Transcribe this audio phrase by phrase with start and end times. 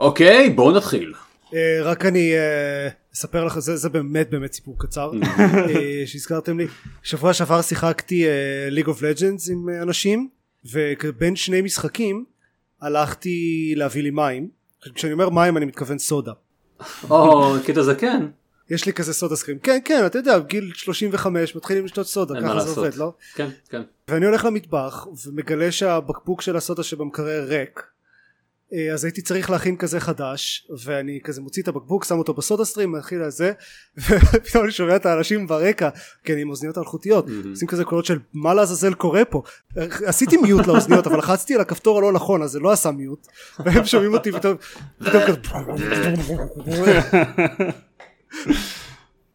[0.00, 1.12] אוקיי, בואו נתחיל.
[1.54, 6.66] אה, רק אני אה, אספר לך, זה, זה באמת באמת סיפור קצר אה, שהזכרתם לי.
[7.02, 8.24] שבוע שעבר שיחקתי
[8.70, 10.28] ליג אוף לג'אנס עם אנשים
[10.72, 12.24] ובין שני משחקים
[12.80, 14.48] הלכתי להביא לי מים.
[14.94, 16.32] כשאני אומר מים אני מתכוון סודה.
[17.10, 18.26] או, קטע זקן.
[18.70, 19.58] יש לי כזה סודה סקרים.
[19.58, 22.80] כן כן אתה יודע גיל 35 מתחילים לשתות סודה ככה זה.
[22.80, 23.12] עובד לא?
[23.34, 23.82] כן, כן.
[24.08, 27.82] ואני הולך למטבח ומגלה שהבקבוק של הסודה שבמקרר ריק
[28.92, 32.92] אז הייתי צריך להכין כזה חדש ואני כזה מוציא את הבקבוק שם אותו בסודה סטרים
[32.92, 33.52] מתחיל לזה
[33.98, 35.88] ופתאום אני שומע את האנשים ברקע
[36.28, 37.26] אני עם אוזניות אלחוטיות.
[37.50, 39.42] עושים כזה קולות של מה לעזאזל קורה פה?
[40.06, 43.26] עשיתי מיוט לאוזניות אבל לחצתי על הכפתור הלא נכון אז זה לא עשה מיוט.
[43.64, 44.56] והם שומעים אותי פתאום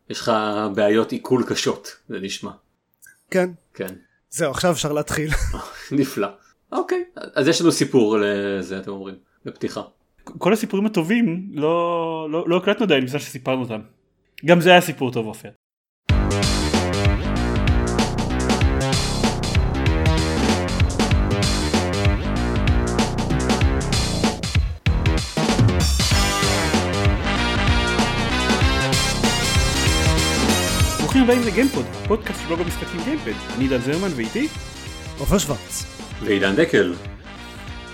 [0.10, 0.32] יש לך
[0.76, 2.52] בעיות עיכול קשות, זה נשמע.
[3.32, 3.50] כן.
[3.74, 3.94] כן.
[4.30, 5.30] זהו עכשיו אפשר להתחיל.
[5.92, 6.28] נפלא.
[6.72, 7.04] אוקיי,
[7.36, 9.82] אז יש לנו סיפור לזה, אתם אומרים, בפתיחה.
[10.24, 13.80] כל הסיפורים הטובים לא, לא, לא הקלטנו עדיין בזמן שסיפרנו אותם.
[14.46, 15.50] גם זה היה סיפור טוב עופר.
[31.00, 33.56] ברוכים הבאים לגיימפוד, פודקאסט של בלוג המשחקים גיימפד.
[33.56, 34.48] אני עידן זרמן ואיתי
[35.20, 35.86] עופר שוורץ
[36.24, 36.94] ועידן דקל.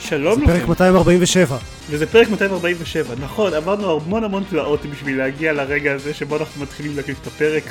[0.02, 0.68] שלום זה פרק לכם.
[0.68, 1.58] 247
[1.90, 6.96] וזה פרק 247, נכון, עברנו המון המון תלאות בשביל להגיע לרגע הזה שבו אנחנו מתחילים
[6.96, 7.64] להקליט את הפרק.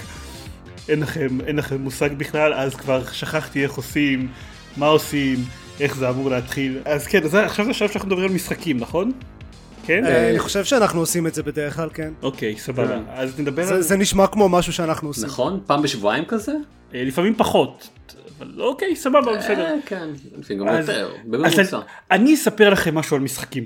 [0.89, 4.29] אין לכם, אין לכם מושג בכלל, אז כבר שכחתי איך עושים,
[4.77, 5.37] מה עושים,
[5.81, 6.79] איך זה אמור להתחיל.
[6.85, 9.13] אז כן, אז עכשיו זה השלב שאנחנו מדברים על משחקים, נכון?
[9.87, 10.07] כן?
[10.07, 12.89] אה, אני חושב שאנחנו עושים את זה בדרך כלל כן אוקיי, סבבה.
[12.89, 13.03] כן.
[13.15, 13.83] אז נדבר זה, על...
[13.83, 15.61] זה נשמע כמו משהו שאנחנו עושים נכון?
[15.67, 16.53] פעם בשבועיים כזה?
[16.95, 17.89] אה, לפעמים פחות,
[18.41, 19.67] אבל אוקיי, סבבה, בסדר.
[19.67, 21.81] אה, כן, לפעמים גם יותר, בממוצע.
[22.11, 23.65] אני- אספר לכם משהו על משחקים.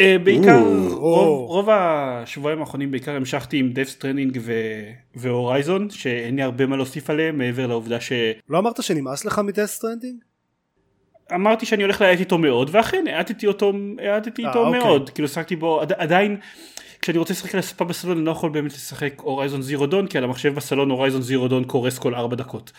[0.00, 0.58] אה, בעיקר.
[0.92, 4.40] רוב, רוב השבועיים האחרונים בעיקר המשכתי עם Death Stranding
[5.14, 7.98] ו-Horizon, שאין לי הרבה מה להוסיף עליהם, מעבר לעובדה
[8.48, 10.18] לא אמרת שנמאס לך מ-Death Stranding?
[11.30, 14.80] שאמרתי שאני הולך להאט איתו מאוד, ואכן האטתי אותו, האטתי אה, איתו אוקיי.
[14.80, 16.36] מאוד, כאילו שחקתי בו, עד, עדיין,
[17.02, 20.18] כשאני רוצה לשחק על הספה בסלון אני לא יכול באמת לשחק הורייזון זירו דון, כי
[20.18, 22.72] על המחשב בסלון הורייזון זירו דון קורס כל 4 דקות.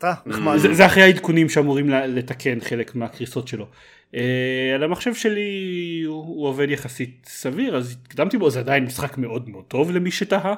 [0.00, 3.66] אתה נחמד זה, זה אחרי העדכונים שאמורים ל- לתקן חלק מהקריסות שלו.
[4.12, 4.16] Uh,
[4.74, 9.48] על המחשב שלי הוא, הוא עובד יחסית סביר אז התקדמתי בו זה עדיין משחק מאוד
[9.48, 10.54] מאוד טוב למי שתהה.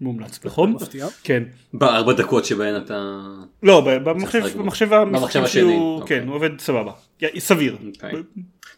[0.00, 0.76] מומלץ בחום.
[1.24, 1.42] כן.
[1.72, 3.20] בארבע דקות שבהן אתה...
[3.62, 4.88] לא במחשב.
[4.94, 6.20] במחשב השני, אוקיי.
[6.20, 6.92] כן הוא עובד סבבה.
[7.38, 7.76] סביר.
[7.86, 8.22] אוקיי.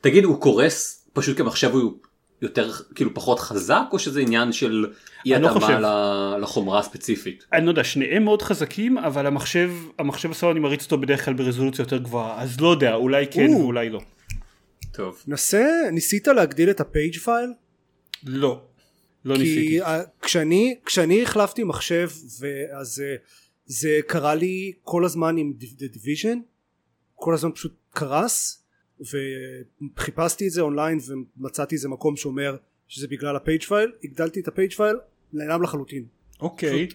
[0.01, 1.93] תגיד, הוא קורס פשוט כי המחשב הוא
[2.43, 4.87] יותר, כאילו פחות חזק, או שזה עניין של
[5.27, 5.79] אי אני לא התאמה חושב.
[5.79, 7.45] ל- לחומרה הספציפית?
[7.53, 11.35] אני לא יודע שניהם מאוד חזקים אבל המחשב המחשב הסלון אני מריץ אותו בדרך כלל
[11.35, 13.59] ברזולוציה יותר גבוהה אז לא יודע אולי כן או.
[13.61, 14.01] ואולי לא.
[14.93, 15.23] טוב.
[15.27, 17.53] נסה ניסית להגדיל את הפייג' פייל?
[18.27, 18.63] לא.
[19.25, 19.81] לא כי ניסיתי.
[20.23, 22.11] כשאני כשאני החלפתי מחשב
[22.41, 23.17] ואז אה,
[23.67, 25.53] זה קרה לי כל הזמן עם
[25.93, 26.39] Division
[27.15, 28.62] כל הזמן פשוט קרס
[29.03, 30.99] וחיפשתי את זה אונליין
[31.39, 32.57] ומצאתי איזה מקום שאומר
[32.89, 34.97] שזה בגלל ה-page file הגדלתי את ה-page file
[35.33, 36.05] נעלם לחלוטין
[36.43, 36.89] אוקיי.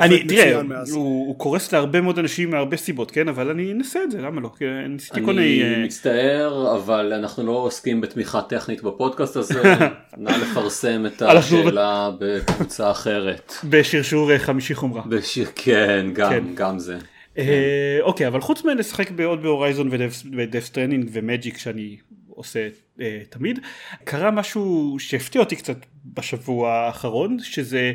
[0.00, 0.60] אני תראה.
[0.92, 4.40] הוא, הוא קורס להרבה מאוד אנשים מהרבה סיבות כן אבל אני אנסה את זה למה
[4.40, 4.50] לא
[4.88, 9.62] ניסיתי כל אני מיני אה, מצטער, אבל אנחנו לא עוסקים בתמיכה טכנית בפודקאסט הזה.
[10.16, 13.52] נא לפרסם את השאלה בקבוצה אחרת.
[13.64, 15.02] בשרשור אה, חמישי חומרה.
[15.08, 16.12] בשיר, כן, כן.
[16.14, 16.98] גם, גם זה.
[17.38, 19.90] אה, אוקיי אבל חוץ מלשחק בעוד ב-Horizon
[20.36, 21.96] ו-Death Stranding ו-Magic שאני
[22.28, 22.68] עושה
[23.00, 23.58] אה, תמיד
[24.04, 27.92] קרה משהו שהפתיע אותי קצת בשבוע האחרון שזה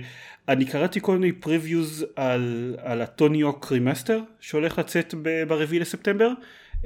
[0.47, 5.13] אני קראתי כל מיני previews על, על ה-Tony Hawk remaster שהולך לצאת
[5.47, 6.29] ברביעי לספטמבר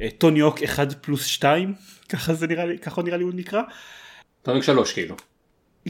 [0.01, 1.73] אה, Tony Hawk 1 פלוס 2
[2.09, 3.61] ככה זה נראה לי ככה נראה לי הוא נקרא
[4.41, 5.15] פרק שלוש כאילו.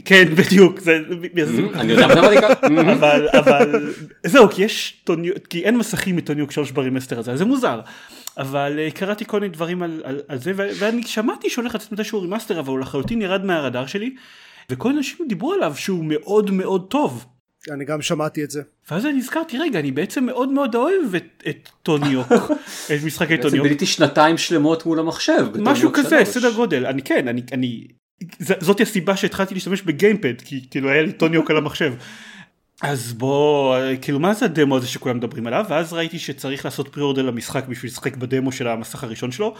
[0.04, 0.98] כן בדיוק זה,
[1.44, 2.66] זה, אני יודע מה אני ככה.
[2.92, 3.92] אבל אבל
[4.26, 7.32] זהו כי יש Tony Hawk כי אין מסכים מ Tony Hawk 3 ב remaster הזה
[7.32, 7.80] אז זה מוזר
[8.38, 11.92] אבל אה, קראתי כל מיני דברים על, על, על זה ו- ואני שמעתי שהולך לצאת
[11.92, 14.14] מתישהו remaster אבל הוא לחלוטין ירד מהרדאר שלי
[14.70, 17.26] וכל אנשים דיברו עליו שהוא מאוד מאוד טוב
[17.70, 21.42] אני גם שמעתי את זה ואז אני נזכרתי רגע אני בעצם מאוד מאוד אוהב את,
[21.48, 22.32] את Tony Hawk
[22.92, 25.46] את משחקי בעצם Tony Hawk ביליתי שנתיים שלמות מול המחשב.
[25.58, 26.28] משהו כזה שלוש.
[26.28, 27.86] סדר גודל אני כן אני אני
[28.38, 31.94] זאת הסיבה שהתחלתי להשתמש ב gamepad כי כאילו היה לי Tony Hawk על המחשב.
[32.82, 37.22] אז בוא כאילו מה זה הדמו הזה שכולם מדברים עליו ואז ראיתי שצריך לעשות pre-order
[37.22, 39.54] למשחק בשביל לשחק בדמו של המסך הראשון שלו.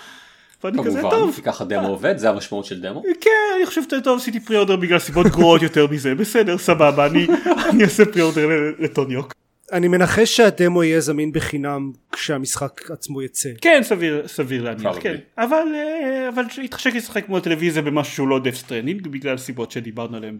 [0.64, 3.02] ואני כזה כמובן, טוב כי ככה דמו עובד, זה המשמעות של דמו.
[3.20, 7.26] כן אני חושב שזה טוב עשיתי pre-order בגלל סיבות גרועות יותר מזה בסדר סבבה אני
[7.70, 9.34] אני אעשה pre-order ל- ל Tony Hawk.
[9.74, 13.48] אני מנחש שהדמו יהיה זמין בחינם כשהמשחק עצמו יצא.
[13.60, 14.96] כן סביר סביר להניח.
[15.00, 19.70] כן אבל אה, אבל שיתחשק לשחק מול טלוויזיה במשהו שהוא לא Death Stranding בגלל סיבות
[19.70, 20.38] שדיברנו עליהם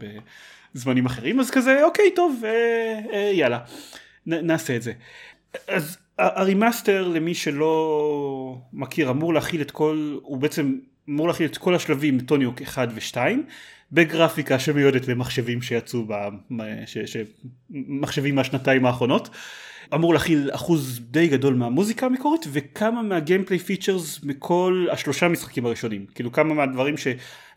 [0.75, 3.59] בזמנים אחרים אז כזה אוקיי טוב אה, אה, יאללה
[4.25, 4.93] נ, נעשה את זה.
[5.67, 10.75] אז ה remaster למי שלא מכיר אמור להכיל את כל הוא בעצם
[11.09, 13.17] אמור להכיל את כל השלבים Tony Hawk 1 ו2
[13.91, 16.05] בגרפיקה שמיועדת למחשבים שיצאו
[16.85, 17.17] ש, ש,
[17.69, 19.29] מחשבים מהשנתיים האחרונות.
[19.93, 26.05] אמור להכיל אחוז די גדול מהמוזיקה המקורית וכמה מה gameplay features מכל השלושה משחקים הראשונים
[26.15, 26.95] כאילו כמה מהדברים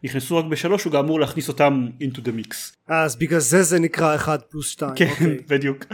[0.03, 2.55] שנכנסו רק בשלוש הוא גם אמור להכניס אותם into the mix.
[2.89, 4.93] אז בגלל זה זה נקרא 1 פלוס 2.
[4.97, 5.39] כן אוקיי.
[5.50, 5.85] בדיוק.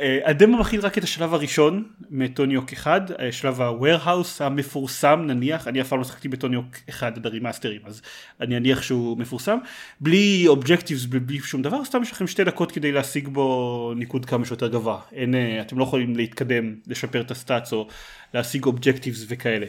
[0.00, 5.24] אה, הדמו מכיל רק את השלב הראשון מ Tony Hawk 1 אה, שלב ה-warehouse המפורסם
[5.26, 8.02] נניח אני אף פעם לא שחקתי ב Tony Hawk 1 עד ה remasterים אז
[8.40, 9.58] אני אניח שהוא מפורסם
[10.00, 14.44] בלי objectives בלי שום דבר סתם יש לכם שתי דקות כדי להשיג בו ניקוד כמה
[14.44, 17.88] שיותר גבוה אין אה, אתם לא יכולים להתקדם לשפר את ה stats או
[18.34, 19.66] להשיג objectives וכאלה.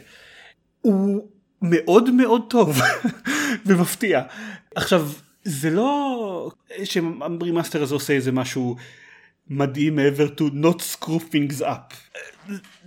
[0.82, 1.28] הוא
[1.62, 2.82] מאוד מאוד טוב
[3.66, 4.22] ומפתיע.
[4.76, 5.10] עכשיו
[5.44, 6.52] זה לא
[6.84, 8.76] שה remaster הזה עושה איזה משהו
[9.50, 11.94] מדהים מעבר to not screw things up.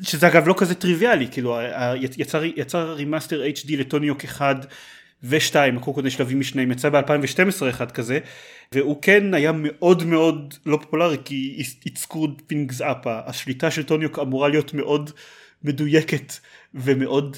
[0.02, 1.58] שזה אגב לא כזה טריוויאלי כאילו
[2.00, 4.66] יצר, יצר remaster HD ל Tony Hawk 1
[5.22, 8.18] ו-2 הקרו קודם שלבים משניהם יצא ב-2012 אחד כזה
[8.74, 14.00] והוא כן היה מאוד מאוד לא פופולרי כי it screwed things up השליטה של Tony
[14.00, 15.10] Hawk אמורה להיות מאוד
[15.64, 16.32] מדויקת
[16.74, 17.36] ומאוד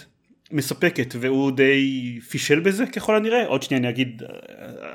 [0.52, 3.46] מספקת והוא די פישל בזה ככל הנראה.
[3.46, 4.22] עוד שנייה אני אגיד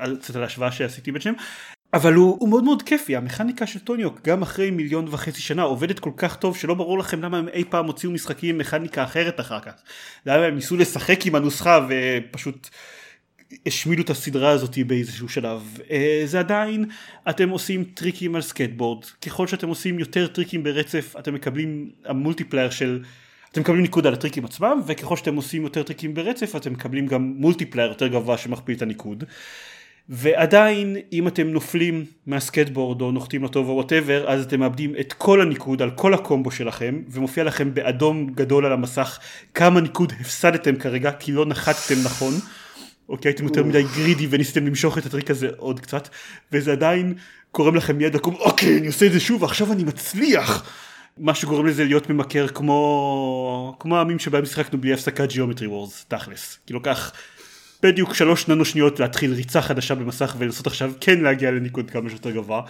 [0.00, 1.36] אה, קצת על ההשוואה שעשיתי בין שניהם.
[1.94, 5.62] אבל הוא, הוא מאוד מאוד כיפי המכניקה של Tony Hawk גם אחרי מיליון וחצי שנה
[5.62, 9.04] עובדת כל כך טוב שלא ברור לכם למה הם אי פעם הוציאו משחקים עם מכניקה
[9.04, 9.72] אחרת אחר כך.
[10.26, 12.68] למה הם ניסו לשחק עם הנוסחה ופשוט
[13.66, 15.78] השמידו את הסדרה הזאת באיזשהו שלב.
[15.90, 16.84] אה, זה עדיין
[17.30, 19.04] אתם עושים טריקים על סקייטבורד.
[19.04, 23.02] ככל שאתם עושים יותר טריקים ברצף אתם מקבלים ה multiplier של
[23.58, 27.32] אתם מקבלים ניקוד על הטריקים עצמם וככל שאתם עושים יותר טריקים ברצף אתם מקבלים גם
[27.36, 29.24] multiplier יותר גבוה שמכפיל את הניקוד.
[30.08, 35.12] ועדיין אם אתם נופלים מהסקייטבורד או נוחתים לא טוב או whatever אז אתם מאבדים את
[35.12, 39.18] כל הניקוד על כל הקומבו שלכם ומופיע לכם באדום גדול על המסך
[39.54, 42.34] כמה ניקוד הפסדתם כרגע כי לא נחתתם נכון.
[43.08, 46.08] אוקיי הייתם יותר מדי greedy וניסיתם למשוך את הטריק הזה עוד קצת
[46.52, 47.14] וזה עדיין
[47.54, 50.64] גורם לכם מיד לקום אוקיי אני עושה את זה שוב ועכשיו אני מצליח
[51.18, 56.58] מה שגורם לזה להיות ממכר כמו כמו הימים שבהם שיחקנו בלי הפסקה Geometry Wars תכלס
[56.66, 57.12] כי לוקח
[57.82, 62.30] בדיוק שלוש ננו שניות להתחיל ריצה חדשה במסך ולנסות עכשיו כן להגיע לניקוד כמה שיותר
[62.30, 62.62] גבוה.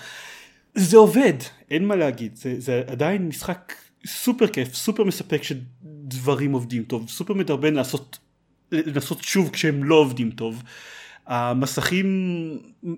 [0.74, 1.34] זה עובד
[1.70, 3.74] אין מה להגיד זה, זה עדיין משחק
[4.06, 8.18] סופר כיף סופר מספק שדברים עובדים טוב סופר מדרבן לעשות
[8.72, 10.62] לנסות שוב כשהם לא עובדים טוב.
[11.28, 12.06] המסכים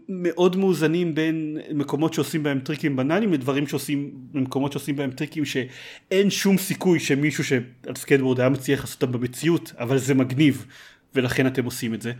[0.08, 6.30] מאוד מאוזנים בין מקומות שעושים בהם טריקים בנאליים לדברים שעושים במקומות שעושים בהם טריקים שאין
[6.30, 10.66] שום סיכוי שמישהו שעל סקייטבורד היה מצליח לעשות אותם במציאות אבל זה מגניב
[11.14, 12.12] ולכן אתם עושים את זה.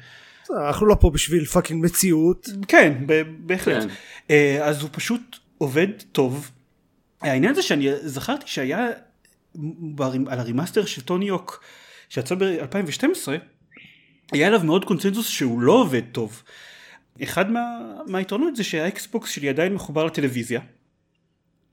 [0.68, 2.48] אנחנו לא פה בשביל fucking מציאות.
[2.68, 2.92] כן
[3.38, 3.88] בהחלט כן.
[4.30, 6.50] אה, אז הוא פשוט עובד טוב.
[7.20, 8.88] העניין זה שאני זכרתי שהיה
[10.26, 11.64] על ה remaster של Tony Hawk
[12.08, 13.28] שיצא ב-2012
[14.32, 16.42] היה עליו מאוד קונצנזוס שהוא לא עובד טוב.
[17.22, 17.60] אחד מה,
[18.06, 20.60] מהיתרונות זה שה Xbox שלי עדיין מחובר לטלוויזיה.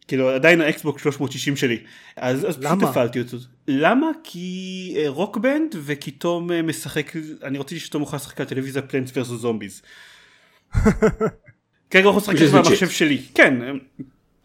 [0.08, 1.80] כאילו עדיין ה Xbox 360 שלי
[2.16, 2.90] אז, אז פשוט למה?
[2.90, 3.38] הפעלתי אותו
[3.68, 7.14] למה כי אה, Rock Band וכי תום אה, משחק
[7.44, 9.82] אני רציתי שתום יוכל לשחק על טלוויזיה Plants Versus Zombies.
[11.90, 12.90] כרגע הוא יכול לשחק רק במחשב.
[12.90, 13.54] שלי כן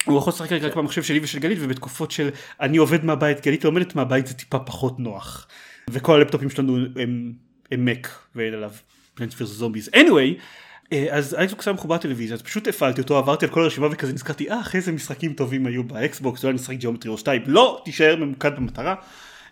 [0.04, 3.94] הוא יכול לשחק רק במחשב שלי ושל גלית ובתקופות של אני עובד מהבית גלית לומדת
[3.94, 5.46] מהבית זה טיפה פחות נוח
[5.90, 7.32] וכל הלפטופים שלנו הם,
[7.70, 8.70] הם Mac ואין עליו
[9.14, 9.90] Plants Versus Zombies.
[9.94, 10.40] Anyway
[10.92, 13.88] אה, אז ה Xbox היה מחובר לטלוויזיה אז פשוט הפעלתי אותו עברתי על כל הרשימה
[13.90, 17.82] וכזה נזכרתי אה איזה משחקים טובים היו ב Xbox אולי נשחק Geometry Wars 2 לא
[17.84, 18.94] תישאר ממוקד במטרה.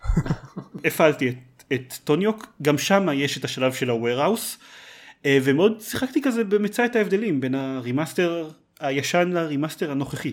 [0.84, 4.58] הפעלתי את, את Tony Hawk גם שם יש את השלב של ה-warehouse
[5.26, 8.50] אה, ומאוד שיחקתי כזה במצא את ההבדלים בין ה remaster
[8.80, 10.32] הישן ל remaster הנוכחי.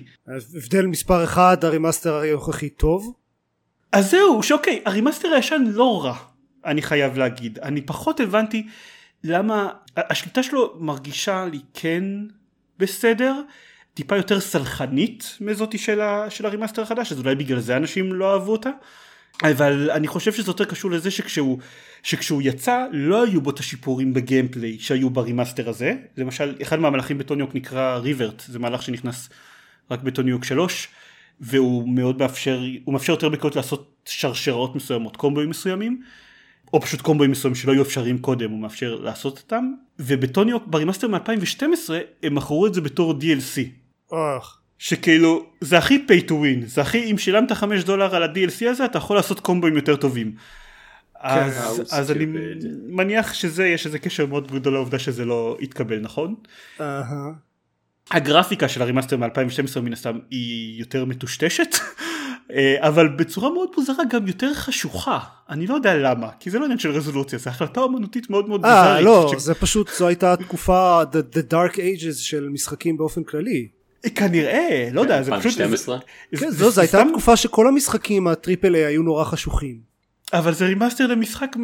[0.55, 3.13] הבדל מספר אחד ה remaster הנוכחי טוב.
[3.91, 6.17] אז זהו שאוקיי ה remaster הישן לא רע
[6.67, 7.59] אני חייב להגיד.
[7.59, 8.67] אני פחות הבנתי
[9.23, 12.03] למה השליטה שלו מרגישה לי כן
[12.79, 13.41] בסדר
[13.93, 18.13] טיפה יותר סלחנית מזאתי של, ה, של ה remaster החדש אז אולי בגלל זה אנשים
[18.13, 18.69] לא אהבו אותה.
[19.43, 21.57] אבל אני חושב שזה יותר קשור לזה שכשהוא,
[22.03, 25.93] שכשהוא יצא לא היו בו את השיפורים ב gameplay שהיו ב remaster הזה.
[26.17, 29.29] למשל אחד מהמהלכים בטוני הוק נקרא revert זה מהלך שנכנס
[29.91, 30.87] רק בטוני הוק 3
[31.39, 36.01] והוא מאוד מאפשר הוא מאפשר יותר בקלות לעשות שרשראות מסוימות קומבואים מסוימים
[36.73, 40.71] או פשוט קומבואים מסוימים שלא היו אפשריים קודם הוא מאפשר לעשות אותם ובטוני הוק ב
[40.71, 41.93] remaster מ-2012
[42.23, 43.61] הם מכרו את זה בתור DLC
[44.11, 44.61] אוח.
[44.79, 48.85] שכאילו זה הכי pay to win זה הכי אם שילמת 5 דולר על ה-DLC הזה
[48.85, 50.35] אתה יכול לעשות קומבוים יותר טובים.
[51.19, 52.25] אז, How אז אני.
[52.87, 56.35] מניח שזה יש איזה קשר מאוד גדול לעובדה שזה לא התקבל נכון.
[56.81, 57.31] אהה.
[58.11, 61.75] הגרפיקה של ה remaster מ-2012 מן הסתם היא יותר מטושטשת
[62.79, 66.79] אבל בצורה מאוד מוזרה גם יותר חשוכה אני לא יודע למה כי זה לא עניין
[66.79, 69.05] של רזולוציה זה החלטה אומנותית מאוד מאוד אה מוזרית.
[69.05, 73.67] לא ש- זה פשוט זו הייתה התקופה the, the dark ages של משחקים באופן כללי.
[74.15, 75.97] כנראה לא יודע זה פשוט 2012.
[76.37, 79.77] כן, זו זו הייתה סתם- תקופה שכל המשחקים ה triple A היו נורא חשוכים.
[80.33, 81.55] אבל זה remaster למשחק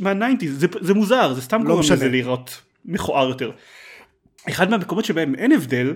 [0.00, 1.96] מה nineties זה, זה מוזר זה סתם לא גורם משנה.
[1.96, 3.50] לזה להיראות מכוער יותר.
[4.48, 5.94] אחד מהמקומות שבהם אין הבדל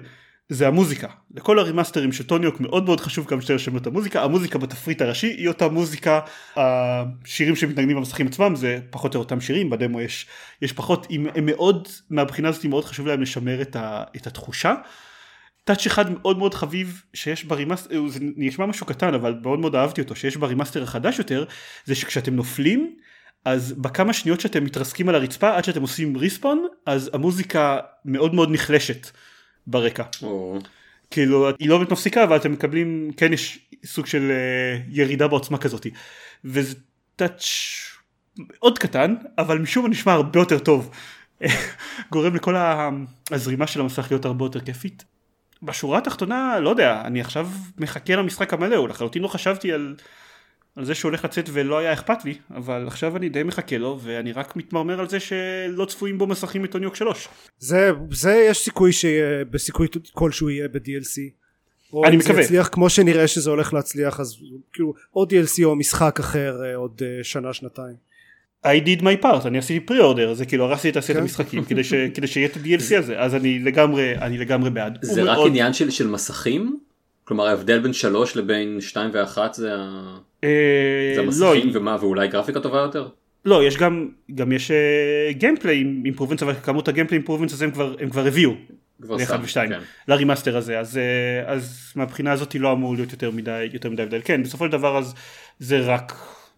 [0.49, 1.09] זה המוזיקה.
[1.35, 4.23] לכל הרימאסטרים של טוני הוק מאוד מאוד חשוב כמה שיותר לשמר את המוזיקה.
[4.23, 6.21] המוזיקה בתפריט הראשי היא אותה מוזיקה.
[6.57, 9.71] השירים שמתנגנים במסכים עצמם זה פחות או אותם שירים.
[9.71, 10.27] בדמו יש
[10.63, 11.07] יש פחות.
[11.11, 14.75] הם, הם מאוד מהבחינה הזאת מאוד חשוב להם לשמר את, ה, את התחושה.
[15.65, 19.75] touch אחד מאוד מאוד חביב שיש ב remaster, זה נשמע משהו קטן אבל מאוד מאוד
[19.75, 21.45] אהבתי אותו שיש ב remaster החדש יותר
[21.85, 22.97] זה שכשאתם נופלים
[23.45, 28.51] אז בכמה שניות שאתם מתרסקים על הרצפה עד שאתם עושים respawn אז המוזיקה מאוד מאוד
[28.51, 29.07] נחלשת
[29.67, 30.03] ברקע.
[30.23, 30.59] או-
[31.11, 35.59] כאילו היא לא באמת מפסיקה אבל אתם מקבלים כן יש סוג של אה, ירידה בעוצמה
[35.59, 35.87] כזאת
[36.45, 36.75] וזה
[37.17, 37.43] touch
[38.39, 40.91] מאוד קטן אבל משום מה נשמע הרבה יותר טוב.
[42.13, 42.55] גורם לכל
[43.31, 45.05] הזרימה של המסך להיות הרבה יותר כיפית.
[45.63, 49.97] בשורה התחתונה לא יודע אני עכשיו מחכה למשחק המלא הוא לחלוטין לא חשבתי על,
[50.77, 53.99] על זה שהוא הולך לצאת ולא היה אכפת לי אבל עכשיו אני די מחכה לו
[54.03, 57.29] ואני רק מתמרמר על זה שלא צפויים בו מסכים מטוניוק 3
[57.59, 61.21] זה זה יש סיכוי שיהיה בסיכוי כלשהו יהיה ב-DLC.
[61.93, 62.43] או אני אם זה מקווה.
[62.43, 64.37] יצליח כמו שנראה שזה הולך להצליח אז
[64.73, 67.95] כאילו או DLC או משחק אחר אה, עוד אה, שנה שנתיים.
[68.67, 71.23] I did my part אני עשיתי pre-order זה כאילו הרסתי את תעשיית כן.
[71.23, 74.99] המשחקים כדי, ש, כדי שיהיה את ה-DLC הזה אז אני לגמרי אני לגמרי בעד.
[75.03, 76.79] זה רק מאוד- עניין של של מסכים?
[77.27, 82.29] כלומר ההבדל בין 3 לבין 2 ו-1 זה ה- אה, זה לא, המסכים ומה ואולי
[82.29, 83.09] גרפיקה טובה יותר?
[83.45, 84.71] לא יש גם גם יש
[85.31, 88.53] gameplay improvements אבל כמות ה gameplay improvements הזה הם כבר הם כבר הביאו
[89.01, 89.81] לאחד ושתיים כן.
[90.09, 94.03] ל remaster הזה אז אה, אז מהבחינה הזאת לא אמור להיות יותר מדי יותר מדי
[94.03, 95.15] הבדל כן בסופו של דבר אז
[95.59, 96.13] זה רק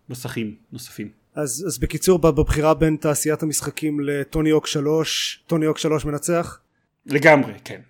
[0.08, 1.08] מסכים נוספים.
[1.34, 6.60] אז, אז בקיצור בבחירה בין תעשיית המשחקים לטוני אוק 3 טוני אוק 3 מנצח
[7.06, 7.80] לגמרי כן.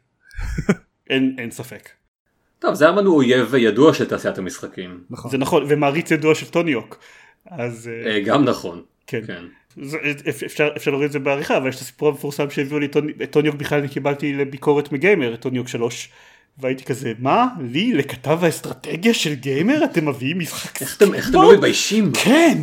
[1.10, 1.88] אין אין ספק.
[2.58, 5.00] טוב זה היה לנו אויב ידוע של תעשיית המשחקים.
[5.10, 6.98] נכון זה נכון ומעריץ ידוע של טוניוק.
[7.50, 8.82] אז אה, אה, גם נכון.
[9.06, 9.20] כן.
[9.26, 9.44] כן.
[9.82, 9.96] זה-
[10.28, 12.92] אפ- אפשר אפשר להוריד את זה בעריכה אבל יש את הסיפור המפורסם שהביאו לי את
[12.92, 16.08] טוני- את טוניוק בכלל אני קיבלתי לביקורת מגיימר את טוניוק 3
[16.58, 21.34] והייתי כזה מה לי לכתב האסטרטגיה של גיימר אתם מביאים משחק איך אתם איך אתם?
[21.34, 22.12] לא מתביישים?
[22.24, 22.58] כן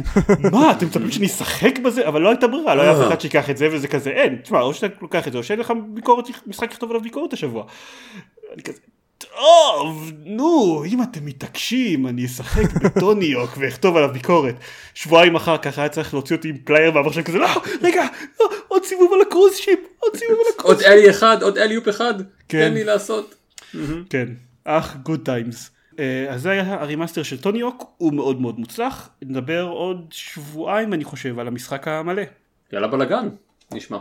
[0.52, 3.08] מה אתם מצפים שאני אשחק בזה אבל לא הייתה ברירה לא היה אף.
[3.08, 5.60] אחד שיקח את זה וזה כזה אין תשמע או שאתה לוקח את זה או שאין
[5.60, 7.66] לך ביקורת משחק לכתוב עליו ביקורת השבוע.
[8.54, 8.80] אני כזה
[9.18, 14.56] טוב נו אם אתם מתעקשים אני אשחק בטוני הוק ואכתוב עליו ביקורת
[14.94, 17.48] שבועיים אחר כך היה צריך להוציא אותי עם פלייר מהמחשב כזה לא
[17.82, 18.06] רגע
[18.40, 21.58] לא, עוד סיבוב על ה cruise ship עוד סיבוב על הקרוז עוד alley אחד עוד
[21.58, 22.14] alley-oop אחד.
[22.50, 22.68] כן.
[22.68, 23.36] תן לי לעשות.
[24.10, 24.28] כן,
[24.64, 25.72] אח good times.
[26.30, 30.94] אז זה היה ה remaster של טוני הוק, הוא מאוד מאוד מוצלח, נדבר עוד שבועיים
[30.94, 32.22] אני חושב על המשחק המלא.
[32.74, 33.30] יאללה בלאגן.
[33.72, 33.98] נשמע.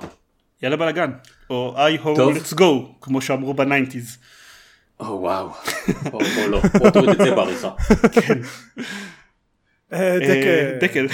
[0.62, 1.10] יאללה בלאגן,
[1.50, 2.64] או hey ho let's go,
[3.00, 4.18] כמו שאמרו ב nineties.
[5.00, 5.48] או וואו.
[6.12, 6.60] או לא.
[6.78, 7.70] בוא תוריד את זה בעריכה.
[9.92, 10.86] אה, אה, דקה.
[10.86, 11.06] דקל.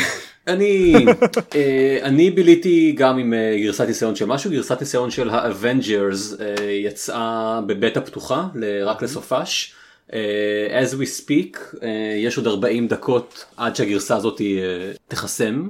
[0.48, 0.94] אני
[1.54, 6.36] אה, אני ביליתי גם עם אה, גרסת ניסיון של משהו גרסת ניסיון של האבנג'רס
[6.84, 9.74] יצאה בבטא פתוחה ל- רק לסופש.
[10.12, 14.46] אה, as we speak אה, יש עוד 40 דקות עד שהגרסה הזאת אה,
[15.08, 15.68] תחסם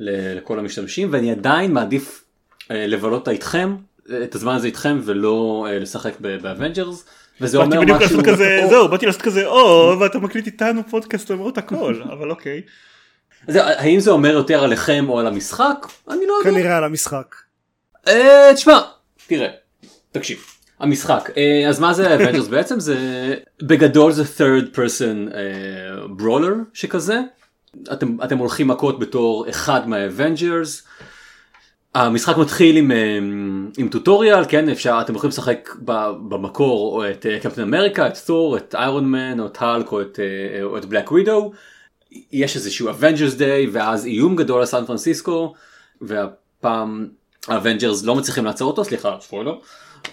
[0.00, 2.24] ל- לכל המשתמשים ואני עדיין מעדיף
[2.70, 3.76] אה, לבלות איתכם
[4.22, 7.04] את הזמן הזה איתכם ולא אה, לשחק ב- באבנג'רס
[7.40, 10.82] וזה באתי אומר משהו לעשות כזה, או- זהו, באתי לעשות כזה, או, ואתה מקליט איתנו
[10.90, 12.62] פודקאסט למרות הכל, אבל אוקיי.
[13.48, 16.50] זה- האם זה אומר יותר עליכם או על המשחק אני לא יודע.
[16.50, 17.34] כנראה על המשחק.
[18.08, 18.80] אה, תשמע,
[19.26, 19.48] תראה,
[20.12, 20.38] תקשיב,
[20.80, 22.80] המשחק, אה, אז מה זה אבנג'רס בעצם?
[22.80, 22.96] זה
[23.62, 25.40] בגדול זה third person אה,
[26.18, 27.20] brawler שכזה,
[27.92, 30.82] אתם, אתם הולכים מכות בתור אחד מהאבנג'רס,
[31.94, 33.18] המשחק מתחיל עם, אה,
[33.78, 35.70] עם tutorial, כן, אפשר, אתם יכולים לשחק
[36.28, 40.20] במקור או את קפטן אמריקה, את תור, את איירון מן, או את האלק או את,
[40.20, 41.52] אה, את בלק ווידו,
[42.32, 45.54] יש איזשהו אבנג'רס Day ואז איום גדול על סן פרנסיסקו,
[46.00, 47.08] והפעם
[47.48, 49.54] האבנג'רס לא מצליחים לעצור אותו, סליחה, ספוילר.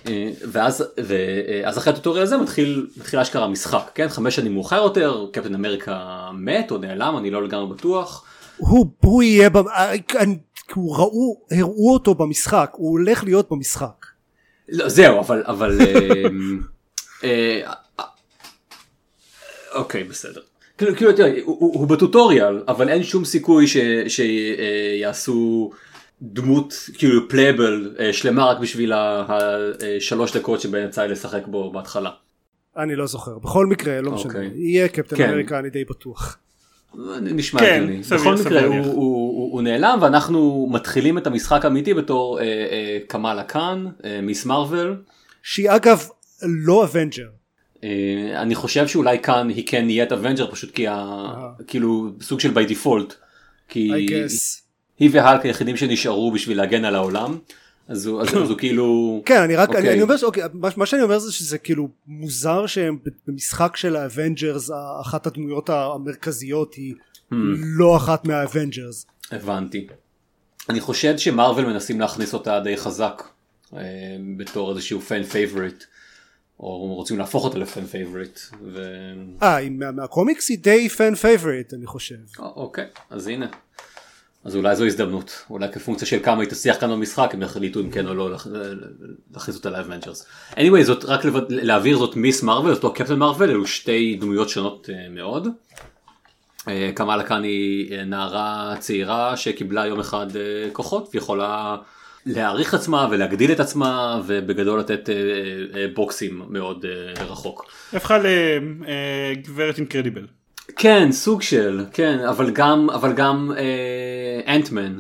[0.08, 4.08] אה, ואז, ואז אחרי ה tutorial הזה מתחיל, מתחיל אשכרה משחק, כן?
[4.10, 8.26] חמש שנים מאוחר יותר, קפטן אמריקה מת או נעלם, אני לא לגמרי בטוח.
[9.00, 9.50] הוא יהיה,
[10.72, 14.06] אה, אני- הוא ראו, הראו אותו במשחק, הוא הולך להיות במשחק.
[14.70, 16.62] לא, זהו, אבל, אבל, אמ,
[17.24, 17.62] אה,
[18.00, 18.06] אה,
[19.76, 20.42] אוקיי בסדר.
[20.78, 25.72] כאילו, כאילו תראה, הוא, הוא, הוא ב tutorial אבל אין שום סיכוי ש, שיעשו
[26.22, 32.10] דמות כאילו playable אה, שלמה רק בשביל השלוש דקות שבהן יצא לי לשחק בו בהתחלה.
[32.78, 34.52] אני לא זוכר בכל מקרה לא משנה אוקיי.
[34.56, 35.30] יהיה קפטן כן.
[35.30, 36.38] אמריקה אני די בטוח.
[37.22, 38.04] נשמע כן, הגיוני.
[38.04, 38.86] סביר, בכל סביר מקרה הוא, להניח.
[38.86, 44.22] הוא, הוא, הוא נעלם ואנחנו מתחילים את המשחק האמיתי בתור אה, אה, קמאלה קאן, אה,
[44.22, 44.96] מיס מרוויל.
[45.44, 46.08] שהיא אגב
[46.44, 47.28] לא אבנג'ר.
[47.84, 47.90] אה,
[48.42, 51.26] אני חושב שאולי כאן היא כן נהיית אבנג'ר פשוט כי ה...
[51.68, 53.14] כאילו סוג של by default.
[53.70, 54.62] כי I guess.
[55.00, 57.38] היא והאלק היחידים שנשארו בשביל להגן על העולם.
[57.92, 59.22] אז הוא, אז, אז הוא כאילו...
[59.26, 59.82] כן אני רק אוקיי.
[59.82, 63.96] אני, אני אומר שאוקיי מה, מה שאני אומר זה שזה כאילו מוזר שהם במשחק של
[63.96, 64.70] האבנג'רס
[65.02, 66.94] אחת הדמויות המרכזיות היא
[67.32, 67.36] Hmm.
[67.62, 69.06] לא אחת מהאבנג'רס.
[69.32, 69.88] הבנתי.
[70.70, 73.24] אני חושד שמרוויל מנסים להכניס אותה די חזק
[73.74, 73.80] אה,
[74.38, 75.84] בתור איזשהו fan favorite.
[76.60, 78.40] או רוצים להפוך אותה ל fan favorite.
[78.74, 78.84] ו...
[79.42, 82.16] אה מה, מהקומיקס היא די fan favorite אני חושב.
[82.40, 83.48] אוקיי אז הנה.
[84.44, 87.92] אז אולי זו הזדמנות אולי כפונקציה של כמה היא תצליח כאן במשחק הם יחליטו אם
[87.92, 88.48] כן או לא להכ-
[89.34, 90.26] להכניס אותה לאבנג'רס.
[90.54, 94.90] anyway זאת רק לבד- להעביר זאת מיס מרוויל אותו קפטן מרוויל אלו שתי דמויות שונות
[94.94, 95.48] אה, מאוד.
[96.68, 100.28] אה, קמאלה כאן היא אה, נערה צעירה שקיבלה יום אחד
[100.74, 101.76] כוחות ויכולה
[102.26, 105.10] להעריך עצמה ולהגדיל את עצמה ובגדול לתת
[105.94, 106.86] בוקסים מאוד
[107.20, 107.66] רחוק.
[107.94, 108.18] הפכה
[109.38, 110.26] לגברת אינקרדיבל.
[110.76, 114.98] כן סוג של כן אבל גם אבל גם אה, אנטמן.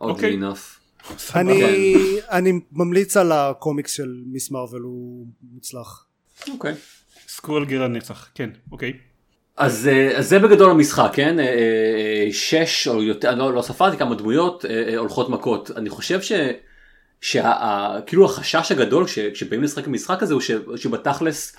[0.00, 0.32] אוקיי.
[0.32, 1.06] oddly enough.
[1.36, 1.64] אני
[2.30, 6.06] אני ממליץ על הקומיקס של מיס מרוויל הוא מוצלח.
[6.52, 6.74] אוקיי.
[7.28, 8.92] סקרול גר הנצח כן אוקיי.
[9.56, 13.62] אז, אה, אז זה בגדול המשחק כן אה, אה, שש או יותר אני לא, לא
[13.62, 16.32] ספרתי כמה דמויות אה, אה, הולכות מכות אני חושב ש...
[17.20, 21.56] שכאילו החשש הגדול כש- כשבאים לשחק במשחק הזה הוא ש, שבתכלס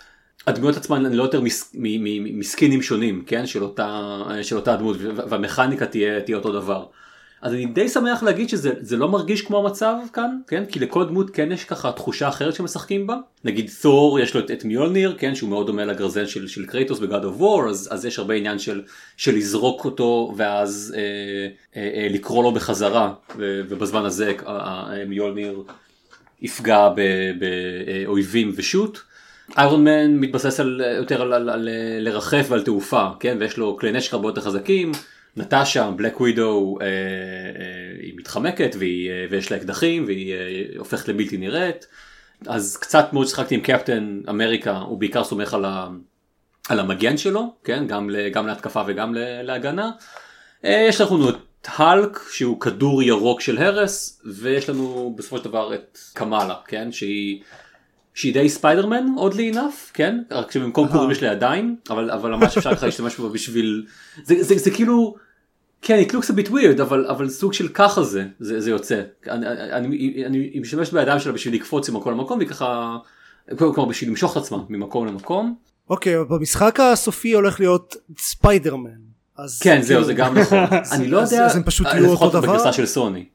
[0.47, 4.75] הדמויות עצמן הן לא יותר מס, מ, מ, מסקינים שונים כן של אותה של אותה
[4.75, 6.85] דמות והמכניקה תהיה תהיה אותו דבר.
[7.41, 11.05] אז אני די שמח להגיד שזה זה לא מרגיש כמו המצב כאן כן כי לכל
[11.05, 15.15] דמות כן יש ככה תחושה אחרת שמשחקים בה נגיד תור יש לו את, את מיולניר
[15.17, 18.33] כן שהוא מאוד דומה לגרזן של, של קרייטוס בגד אוף וור אז, אז יש הרבה
[18.33, 18.81] עניין של,
[19.17, 21.01] של לזרוק אותו ואז אה,
[21.81, 25.63] אה, אה, לקרוא לו בחזרה ו, ובזמן הזה אה, אה, מיולניר
[26.41, 28.99] יפגע ב- באויבים ושות'.
[29.57, 33.37] איירון מן מתבסס על, יותר על, על, על אה, לרחף ועל תעופה, כן?
[33.39, 34.91] ויש לו כלי נשק הרבה יותר חזקים.
[35.37, 36.91] נטשה, בלק ווידו, אה, אה,
[38.01, 40.39] היא מתחמקת והיא, אה, ויש לה אקדחים והיא אה,
[40.77, 41.87] הופכת לבלתי נראית.
[42.47, 45.87] אז קצת מאוד שחקתי עם קפטן אמריקה, הוא בעיקר סומך על, ה,
[46.69, 47.87] על המגן שלו, כן?
[47.87, 49.91] גם, ל, גם להתקפה וגם ל- להגנה.
[50.65, 51.35] אה, יש לנו את
[51.75, 57.41] האלק שהוא כדור ירוק של הרס ויש לנו בסופו של דבר את קמאלה כן שהיא
[58.15, 62.57] שהיא די ספיידרמן אודלי אינף כן רק שבמקום קורים יש לה ידיים אבל אבל ממש
[62.57, 63.85] אפשר ככה להשתמש בו בשביל
[64.23, 65.15] זה, זה, זה כאילו
[65.81, 69.01] כן it looks a bit weird אבל אבל סוג של ככה זה זה, זה יוצא
[69.27, 72.97] אני, אני, אני, משתמש בידיים שלה בשביל לקפוץ ממקום למקום והיא ככה
[73.57, 75.55] כלומר בשביל למשוך את עצמה ממקום למקום
[75.89, 78.89] אוקיי אבל במשחק הסופי הולך להיות ספיידרמן.
[79.37, 80.57] אז כן כאילו- זהו זה גם נכון
[80.93, 82.41] אני לא יודע אז הם אה, דבר?
[82.41, 83.25] בגרסה של סוני.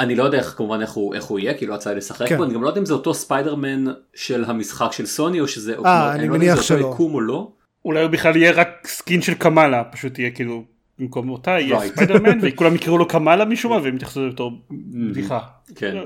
[0.00, 2.28] אני לא יודע איך כמובן איך הוא איך הוא יהיה כי לא יצא לי לשחק
[2.28, 2.36] כן.
[2.36, 3.84] בו אני גם לא יודע אם זה אותו ספיידרמן
[4.14, 6.74] של המשחק של סוני או שזה או אה, כמו- אני לא יודע אם מניח זה
[6.74, 6.92] אותו שלא.
[6.94, 7.50] יקום או לא.
[7.84, 10.64] אולי הוא בכלל יהיה רק skin של קמאלה פשוט יהיה כאילו
[10.98, 11.86] במקום אותה יהיה Right.
[11.86, 15.38] ספיידרמן וכולם יקראו לו קמאלה משום מה והם יתייחסו לזה בתור בדיחה.
[15.74, 15.96] כן.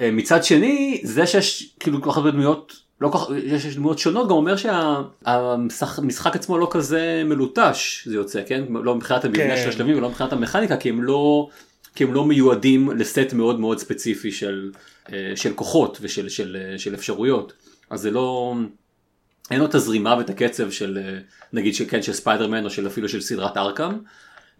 [0.00, 3.76] אה, מצד שני זה שיש כאילו כל כך הרבה דמויות לא כל כך יש יש
[3.76, 4.54] דמויות שונות גם אומר
[5.26, 9.62] שהמשחק עצמו לא כזה מלוטש זה יוצא כן לא מבחינת המבנה כן.
[9.62, 11.48] של השלבים ולא מבחינת המכניקה כי הם לא
[11.94, 14.70] כי הם לא מיועדים לסט מאוד מאוד ספציפי של
[15.12, 17.52] אה, של כוחות ושל של, אה, של אפשרויות
[17.90, 18.54] אז זה לא
[19.50, 21.18] אין לו את הזרימה ואת הקצב של אה,
[21.52, 23.98] נגיד של כן של ספיידרמן או של אפילו של סדרת ארכם.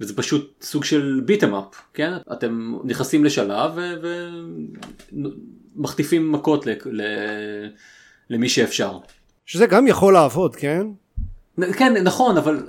[0.01, 1.65] וזה פשוט סוג של ביטם אפ,
[1.95, 2.13] כן?
[2.33, 3.71] אתם נכנסים לשלב
[5.77, 7.69] ומחטיפים מכות ל- ל-
[8.31, 8.99] למי שאפשר.
[9.47, 10.87] שזה גם יכול לעבוד כן?
[11.79, 12.67] כן נכון אבל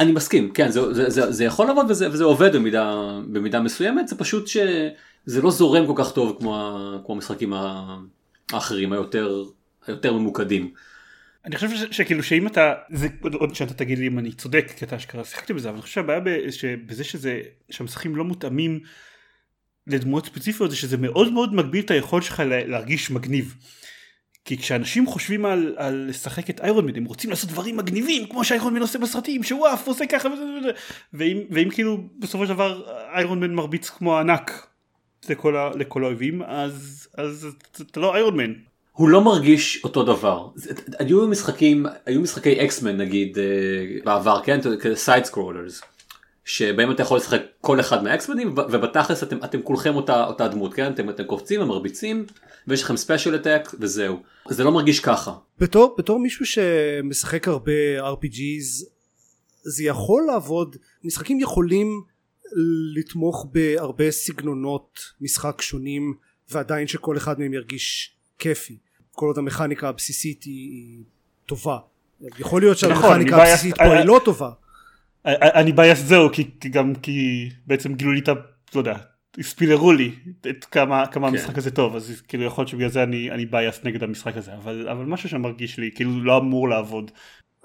[0.00, 2.94] אני מסכים כן זה, זה, זה, זה יכול לעבוד וזה, וזה עובד במידה,
[3.32, 7.52] במידה מסוימת זה פשוט שזה לא זורם כל כך טוב כמו, כמו המשחקים
[8.52, 9.44] האחרים היותר,
[9.86, 10.70] היותר ממוקדים.
[11.44, 14.84] אני חושב שכאילו שאם אתה זה עוד- עוד שאתה תגיד לי אם אני צודק כי
[14.84, 16.20] אתה אשכרה שיחקתי בזה אבל אני חושב שהבעיה
[16.86, 18.80] בזה שזה שהמשחקים לא מותאמים
[19.86, 23.54] לדמויות ספציפיות זה שזה מאוד מאוד מגביל את היכולת שלך לה- להרגיש מגניב.
[24.46, 28.44] כי כשאנשים חושבים על, על לשחק את איירון מן הם רוצים לעשות דברים מגניבים כמו
[28.44, 30.70] שאיירון מן עושה בסרטים שהוא עף עושה ככה וזה וזה
[31.14, 32.82] ואם, ואם כאילו בסופו של דבר
[33.14, 34.66] איירון מן מרביץ כמו ענק
[35.28, 37.46] לכל, ה, לכל האויבים אז, אז
[37.80, 38.52] אתה לא איירון מן
[38.92, 40.48] הוא לא מרגיש אותו דבר.
[40.98, 43.44] היו משחקים, היו משחקי אקסמן נגיד אה,
[44.04, 44.60] בעבר, כן?
[44.94, 45.82] side scrollers.
[46.44, 50.74] שבהם אתה יכול לשחק כל אחד מהאקסמנים וב- ובתכלס אתם, אתם כולכם אותה, אותה דמות,
[50.74, 50.92] כן?
[50.92, 52.26] אתם, אתם קופצים ומרביצים
[52.68, 54.22] ויש לכם special attack וזהו.
[54.50, 55.32] זה לא מרגיש ככה.
[55.58, 57.72] בתור, בתור מישהו שמשחק הרבה
[58.12, 58.84] RPGs
[59.62, 62.02] זה יכול לעבוד משחקים יכולים
[62.96, 66.14] לתמוך בהרבה סגנונות משחק שונים
[66.50, 68.78] ועדיין שכל אחד מהם ירגיש כיפי
[69.12, 71.02] כל עוד המכניקה הבסיסית היא, היא
[71.46, 71.78] טובה
[72.38, 74.50] יכול להיות נכון, שהמכניקה בעיה- הבסיסית פה היא לא טובה
[75.26, 78.32] אני biased זהו כי כי גם כי בעצם גילו לי את ה...
[78.74, 78.96] לא יודע,
[79.38, 80.10] ספיילרו לי
[80.50, 81.34] את כמה כמה כן.
[81.34, 84.54] המשחק הזה טוב אז כאילו יכול להיות שבגלל זה אני אני biased נגד המשחק הזה
[84.54, 87.10] אבל אבל משהו שם מרגיש לי כאילו לא אמור לעבוד.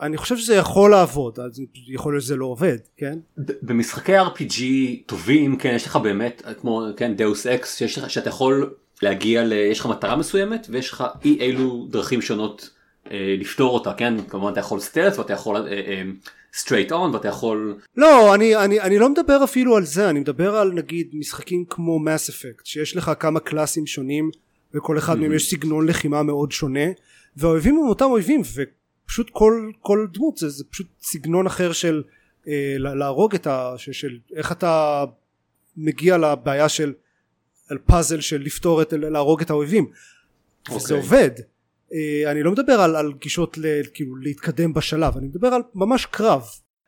[0.02, 3.20] אני חושב שזה יכול לעבוד אז יכול להיות שזה לא עובד כן
[3.62, 4.62] במשחקי RPG
[5.06, 9.52] טובים כן יש לך באמת כמו כן דאוס אקס שיש לך שאתה יכול להגיע ל...
[9.52, 12.70] יש לך מטרה מסוימת ויש לך אי אילו דרכים שונות
[13.14, 14.14] לפתור אותה כן?
[14.30, 15.68] כמובן אתה יכול stealth ואתה יכול
[16.54, 20.56] straight on ואתה יכול לא אני, אני, אני לא מדבר אפילו על זה אני מדבר
[20.56, 24.32] על נגיד משחקים כמו מס אפקט שיש לך כמה קלאסים שונים
[24.74, 26.86] וכל אחד מהם יש סגנון לחימה מאוד שונה
[27.36, 32.04] והאויבים הם אותם אויבים ופשוט כל, כל דמות זה, זה פשוט סגנון אחר של
[32.48, 33.74] אה, לה- להרוג את ה...
[33.78, 35.04] של, של איך אתה
[35.78, 36.94] מגיע לבעיה של
[37.70, 39.92] על פאזל של לפתור את להרוג את האויבים.
[40.76, 40.98] וזה אוקיי.
[40.98, 41.32] עובד.
[41.40, 41.44] אה,
[42.26, 46.44] אני לא מדבר על, על גישות ל, כאילו להתקדם בשלב אני מדבר על ממש קרב.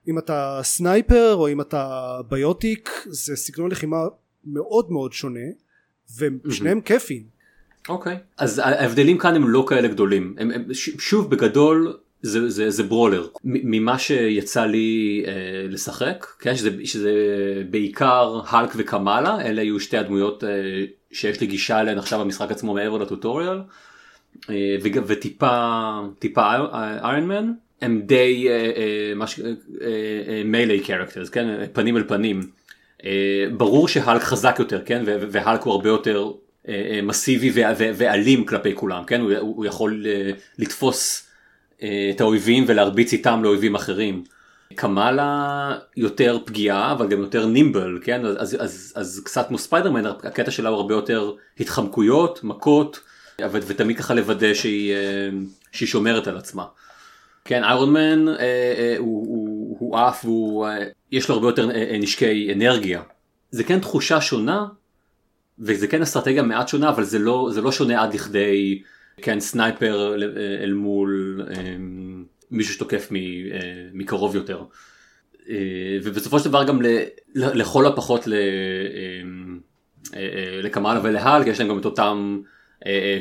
[0.07, 3.97] אם אתה סנייפר או אם אתה ביוטיק זה סגנון לחימה
[4.45, 5.39] מאוד מאוד שונה
[6.17, 7.33] ושניהם כיפים
[7.89, 8.17] אוקיי.
[8.37, 10.35] אז ההבדלים כאן הם לא כאלה גדולים.
[10.37, 13.27] הם, הם שוב בגדול זה, זה, זה ברולר.
[13.43, 15.33] ממה שיצא לי אה,
[15.69, 17.13] לשחק כן שזה, שזה
[17.69, 20.49] בעיקר האלק וקמאלה אלה היו שתי הדמויות אה,
[21.11, 23.57] שיש לי גישה אליהן עכשיו במשחק עצמו מעבר לטוטוריאל
[24.49, 26.55] אה, וטיפה טיפה
[27.03, 28.71] איירון מן הם די אה,
[29.81, 32.41] אה, מיילי קרקטרס כן פנים אל פנים.
[33.57, 36.31] ברור שהאלק חזק יותר כן ו- ו- והאלק הוא הרבה יותר
[37.03, 40.05] מסיבי ואלים כלפי כולם כן הוא, יכול
[40.59, 41.27] לתפוס
[41.77, 44.23] את האויבים ולהרביץ איתם לאויבים אחרים.
[44.75, 50.05] קמאלה יותר פגיעה אבל גם יותר נימבל כן אז, אז, אז, אז קצת כמו ספיידרמן
[50.05, 52.99] הקטע שלה הוא הרבה יותר התחמקויות מכות
[53.51, 55.29] ותמיד ככה לוודא שהיא, אה,
[55.71, 56.65] שהיא שומרת על עצמה.
[57.45, 62.53] כן איירון מן אה, אה, הוא, עף אה, יש לו הרבה יותר אה, אה, נשקי
[62.53, 63.01] אנרגיה.
[63.51, 64.65] זה כן תחושה שונה
[65.59, 68.81] וזה כן אסטרטגיה מעט שונה אבל זה לא זה לא שונה עד לכדי
[69.17, 71.75] כן סנייפר אל, אה, אל מול אה,
[72.51, 73.21] מישהו שתוקף מ, אה,
[73.93, 74.63] מקרוב יותר.
[76.03, 76.79] ובסופו של דבר גם
[77.35, 78.39] לכל הפחות ל, אה,
[80.19, 82.41] אה, לקמאלה ולהאלק יש להם גם את אותם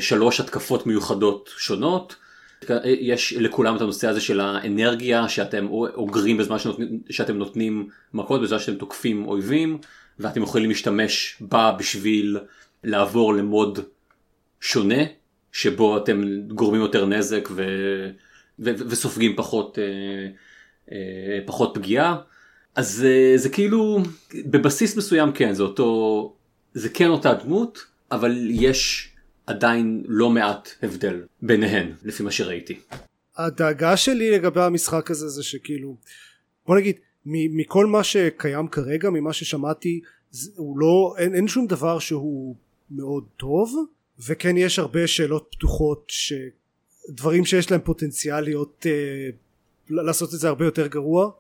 [0.01, 2.17] שלוש התקפות מיוחדות שונות.
[2.85, 8.59] יש לכולם את הנושא הזה של האנרגיה שאתם אוגרים בזמן שנותנים, שאתם נותנים מכות בזמן
[8.59, 9.79] שאתם תוקפים אויבים
[10.19, 12.39] ואתם יכולים להשתמש בה בשביל
[12.85, 13.79] לעבור למוד
[14.61, 15.03] שונה
[15.53, 17.65] שבו אתם גורמים יותר נזק ו,
[18.59, 19.85] ו, ו, וסופגים פחות, אה,
[20.93, 22.17] אה, פחות פגיעה.
[22.75, 24.03] אז זה, זה כאילו
[24.45, 26.35] בבסיס מסוים כן זה אותו
[26.75, 29.12] זה כן אותה דמות אבל יש
[29.47, 32.79] עדיין לא מעט הבדל ביניהן לפי מה שראיתי.
[33.37, 35.97] הדאגה שלי לגבי המשחק הזה זה שכאילו
[36.67, 40.01] בוא נגיד מכל מה שקיים כרגע ממה ששמעתי
[40.57, 42.57] הוא לא אין, אין שום דבר שהוא
[42.91, 43.75] מאוד טוב
[44.27, 46.13] וכן יש הרבה שאלות פתוחות
[47.09, 49.29] שדברים שיש להם פוטנציאל להיות אה,
[49.91, 51.31] לעשות את זה הרבה יותר גרוע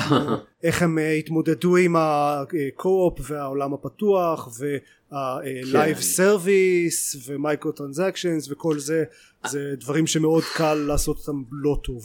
[0.64, 4.48] איך הם אה, התמודדו עם ה co-op והעולם הפתוח
[5.12, 9.04] וה-live service ו microtransactions וכל זה
[9.46, 12.04] זה דברים שמאוד קל לעשות אותם לא טוב.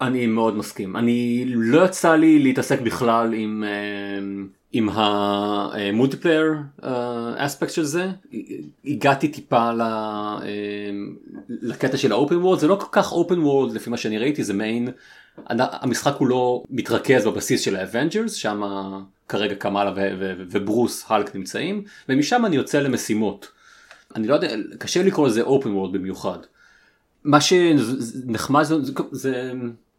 [0.00, 0.96] אני מאוד מסכים.
[0.96, 4.18] אני לא יצא לי להתעסק בכלל עם אה,
[4.72, 6.52] עם ה multiplayer
[7.36, 8.10] aspect של זה.
[8.84, 10.90] הגעתי טיפה ל- אה,
[11.48, 14.44] לקטע של ה open world זה לא כל כך open world לפי מה שאני ראיתי
[14.44, 14.88] זה מעין
[15.46, 18.62] המשחק הוא לא מתרכז בבסיס של האבנג'רס שם
[19.28, 23.48] כרגע קמאלה וברוס האלק נמצאים ומשם אני יוצא למשימות.
[24.14, 26.38] אני לא יודע קשה לקרוא לזה open world במיוחד.
[27.24, 29.52] מה שנחמד זה, זה, זה,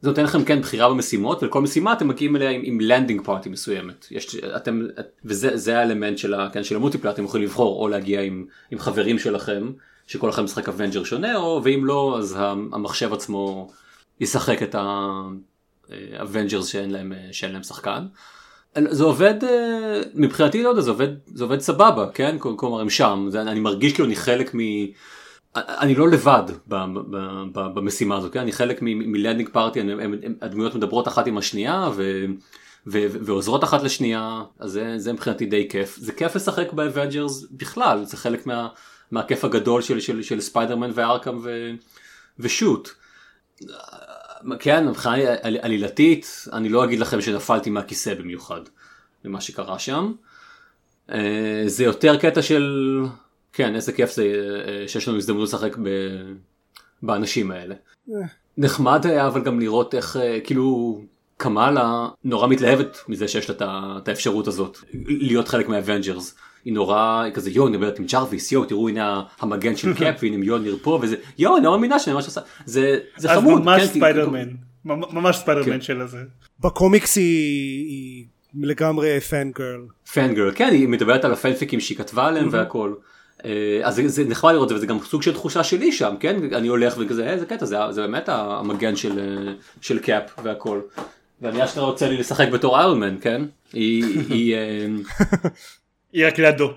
[0.03, 4.07] נותן לכם כן בחירה במשימות ולכל משימה אתם מגיעים אליה עם, עם landing party מסוימת
[4.11, 4.81] יש אתם
[5.25, 8.79] וזה זה האלמנט של, כן, של ה multiplayer אתם יכולים לבחור או להגיע עם, עם
[8.79, 9.71] חברים שלכם
[10.07, 13.71] שכל אחד משחק אבנג'ר שונה או ואם לא אז המחשב עצמו
[14.19, 14.75] ישחק את
[15.89, 18.05] האבנג'רס שאין להם שאין להם שחקן.
[18.89, 23.27] זה עובד אה, מבחינתי לא יודע זה עובד זה עובד סבבה כן כלומר הם שם
[23.29, 24.59] זה, אני מרגיש כאילו אני חלק מ...
[25.55, 28.39] אני לא לבד ב- ב- ב- במשימה הזאת, כן?
[28.39, 29.81] אני חלק מ landing party,
[30.41, 32.25] הדמויות מדברות אחת עם השנייה ו-
[32.87, 35.97] ו- ועוזרות אחת לשנייה, אז זה, זה מבחינתי די כיף.
[35.97, 38.67] זה כיף לשחק באבנג'רס בכלל, זה חלק מה,
[39.11, 41.71] מהכיף הגדול של, של, של ספיידרמן וארקאם ו-
[42.39, 42.89] ושות'.
[44.59, 48.61] כן, מבחינה על- עלילתית, אני לא אגיד לכם שנפלתי מהכיסא במיוחד
[49.25, 50.11] ממה שקרה שם.
[51.11, 52.99] אה, זה יותר קטע של,
[53.53, 54.23] כן, איזה כיף זה
[54.67, 56.33] אה, שיש לנו הזדמנות לשחק ב-
[57.03, 57.75] באנשים האלה.
[58.57, 61.01] נחמד היה אבל גם לראות איך, אה, כאילו,
[61.37, 63.55] קמאלה נורא מתלהבת מזה שיש לה
[63.97, 64.77] את האפשרות הזאת
[65.07, 66.35] להיות חלק מהאבנג'רס.
[66.65, 70.15] היא נורא היא כזה יואו אני מדברת עם ג'רוויס יואו תראו הנה המגן של קאפ
[70.21, 73.61] והנה מיולניר פה וזה יואו אני לא מאמינה שאני ממש עושה זה זה אז חמוד.
[73.61, 74.49] ממש כן, ספיידרמן.
[74.85, 75.81] ממש ספיידרמן כן.
[75.81, 76.17] של הזה.
[76.59, 78.25] בקומיקס היא, היא
[78.67, 79.81] לגמרי פן גרל
[80.13, 82.93] פנגרל כן היא מדברת על ה fanfics שהיא כתבה עליהם והכל.
[83.45, 86.15] אה, אז זה, זה נחמד לראות את זה וזה גם סוג של תחושה שלי שם
[86.19, 90.81] כן אני הולך וכזה איזה קטע זה, זה באמת המגן של, אה, של Cap והכל.
[91.41, 93.41] ואני אשכרה רוצה לי לשחק בתור Iron Man כן
[93.73, 94.85] היא, היא אה,
[96.15, 96.71] היא רק לידו.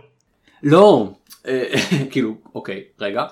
[0.63, 1.11] לא
[1.49, 1.73] אה,
[2.11, 3.25] כאילו אוקיי רגע.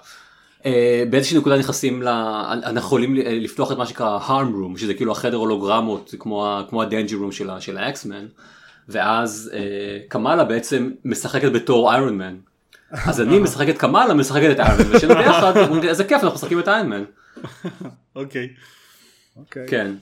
[0.66, 2.08] אה, באיזושהי נקודה נכנסים ל...
[2.08, 6.62] אנחנו יכולים אה, לפתוח את מה שנקרא HARM room שזה כאילו החדר הולוגרמות כמו, ה-
[6.68, 8.26] כמו ה Danger Room של, ה X-Men
[8.88, 9.50] ואז
[10.08, 12.36] קמאלה בעצם משחקת בתור איירון מן.
[12.90, 15.52] אז אני משחק את קמאלה משחקת את איירון מן ושאנו ביחד
[15.88, 17.04] איזה כיף אנחנו משחקים את איירון מן.
[18.16, 18.48] אוקיי.
[19.66, 19.94] כן.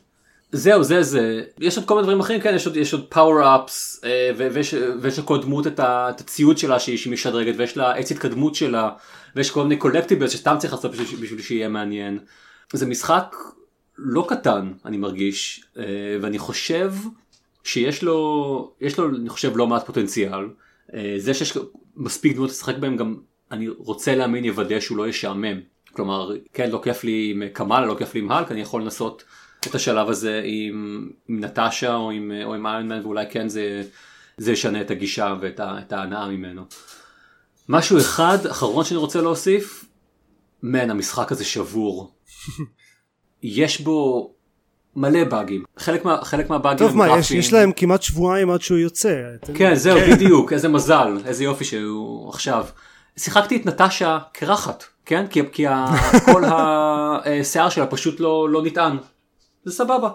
[0.54, 1.42] זהו זה זה.
[1.60, 4.00] יש עוד כל מיני דברים אחרים כן יש עוד יש עוד פאוור אפס
[4.36, 8.54] ויש ויש לכל דמות את את הציוד שלה שהיא שהיא משדרגת ויש לה עץ התקדמות
[8.54, 8.90] שלה
[9.36, 12.18] ויש כל מיני קולקטיבלס שסתם צריך לעשות בשביל, בשביל שיהיה מעניין.
[12.72, 13.36] זה משחק
[13.98, 15.84] לא קטן אני מרגיש אה,
[16.20, 16.92] ואני חושב
[17.64, 20.48] שיש לו יש לו אני חושב לא מעט פוטנציאל.
[20.94, 21.58] אה, זה שיש
[21.96, 23.16] מספיק דמות לשחק בהם גם
[23.50, 25.60] אני רוצה להאמין יוודא שהוא לא ישעמם.
[25.92, 29.24] כלומר כן לא כיף לי עם קמאלה לא כיף לי עם האלק אני יכול לנסות
[29.66, 33.83] את השלב הזה עם, עם נטשה או עם, או עם איינמן ואולי כן זה,
[34.37, 36.64] זה ישנה את הגישה ואת ההנאה ממנו.
[37.68, 39.85] משהו אחד אחרון שאני רוצה להוסיף,
[40.62, 42.14] מן המשחק הזה שבור.
[43.42, 44.31] יש בו
[44.96, 47.40] מלא באגים, חלק, מה, חלק מהבאגים טוב הם מה גרפיים.
[47.40, 49.22] יש להם כמעט שבועיים עד שהוא יוצא.
[49.55, 52.66] כן זהו בדיוק איזה מזל איזה יופי שהוא עכשיו.
[53.16, 55.87] שיחקתי את נטשה קרחת כן כי, כי ה,
[56.24, 56.42] כל
[57.24, 58.96] השיער שלה פשוט לא, לא נטען.
[59.64, 60.11] זה סבבה.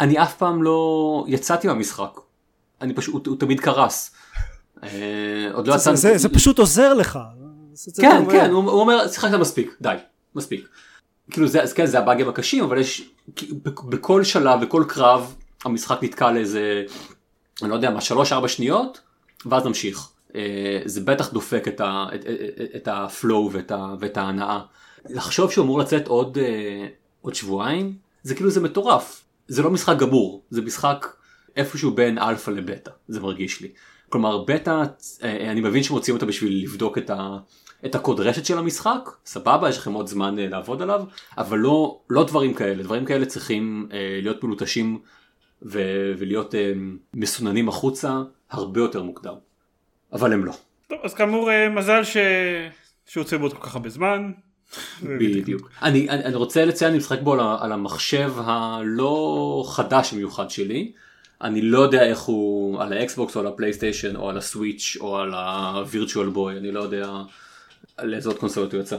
[0.00, 2.10] אני אף פעם לא יצאתי מהמשחק.
[2.80, 4.10] אני פשוט הוא, הוא תמיד קרס.
[4.82, 4.88] אה,
[5.52, 5.96] עוד לא זה- יצאנו.
[5.96, 7.18] זה זה פשוט עוזר לך.
[7.72, 8.24] זה כן.
[8.30, 9.94] כן הוא, הוא אומר שיחקת מספיק די
[10.34, 10.68] מספיק.
[11.30, 13.10] כאילו זה כן זה הבאגים הקשים אבל יש
[13.62, 16.84] בכ- בכל שלב בכל קרב המשחק נתקע לאיזה
[17.62, 19.00] אני לא יודע מה שלוש ארבע שניות
[19.46, 20.08] ואז נמשיך.
[20.34, 20.40] אה,
[20.84, 24.60] זה בטח דופק את, ה, את, את, את הפלואו ואת, ואת ההנאה.
[25.10, 26.86] לחשוב שהוא אמור לצאת עוד, אה,
[27.20, 27.94] עוד שבועיים
[28.26, 29.24] זה כאילו זה מטורף.
[29.48, 31.06] זה לא משחק גמור זה משחק
[31.56, 33.68] איפשהו בין אלפא לבטא זה מרגיש לי.
[34.08, 34.82] כלומר בטא
[35.22, 37.38] אה, אני מבין שמוציאים אותה בשביל לבדוק את, ה,
[37.86, 41.04] את הקוד רשת של המשחק סבבה יש לכם עוד זמן אה, לעבוד עליו
[41.38, 44.98] אבל לא לא דברים כאלה דברים כאלה צריכים אה, להיות מלוטשים
[45.62, 46.72] ו- ולהיות אה,
[47.14, 49.34] מסוננים החוצה הרבה יותר מוקדם.
[50.12, 50.52] אבל הם לא.
[50.86, 52.16] טוב אז כאמור אה, מזל ש...
[53.06, 54.32] שהוא יוצא בעוד כל כך הרבה זמן.
[55.02, 55.70] בדיוק.
[55.82, 60.92] אני, אני, אני רוצה לציין אני משחק בו על, על המחשב הלא חדש במיוחד שלי.
[61.42, 65.34] אני לא יודע איך הוא על האקסבוקס או על הפלייסטיישן או על הסוויץ' או על
[65.34, 67.12] הווירטואל בוי אני לא יודע
[67.96, 68.96] על איזה עוד קונסולות הוא יצא.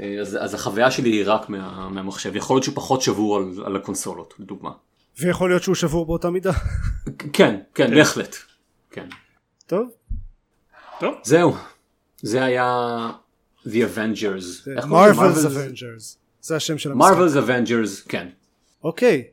[0.00, 3.44] אה, אז, אז החוויה שלי היא רק מה, מהמחשב יכול להיות שהוא פחות שבור על,
[3.64, 4.70] על הקונסולות לדוגמה.
[5.18, 6.52] ויכול להיות שהוא שבור באותה מידה.
[7.32, 8.36] כן כן בהחלט.
[8.90, 9.06] כן.
[9.66, 9.90] טוב.
[11.00, 11.54] טוב זהו.
[12.22, 13.10] זה היה
[13.66, 14.70] The Avengers.
[14.86, 16.16] Marvel's Marvel's- Avengers.
[16.42, 17.12] זה השם של המשחק.
[17.12, 18.28] Marvel's Avengers כן.
[18.84, 19.24] אוקיי.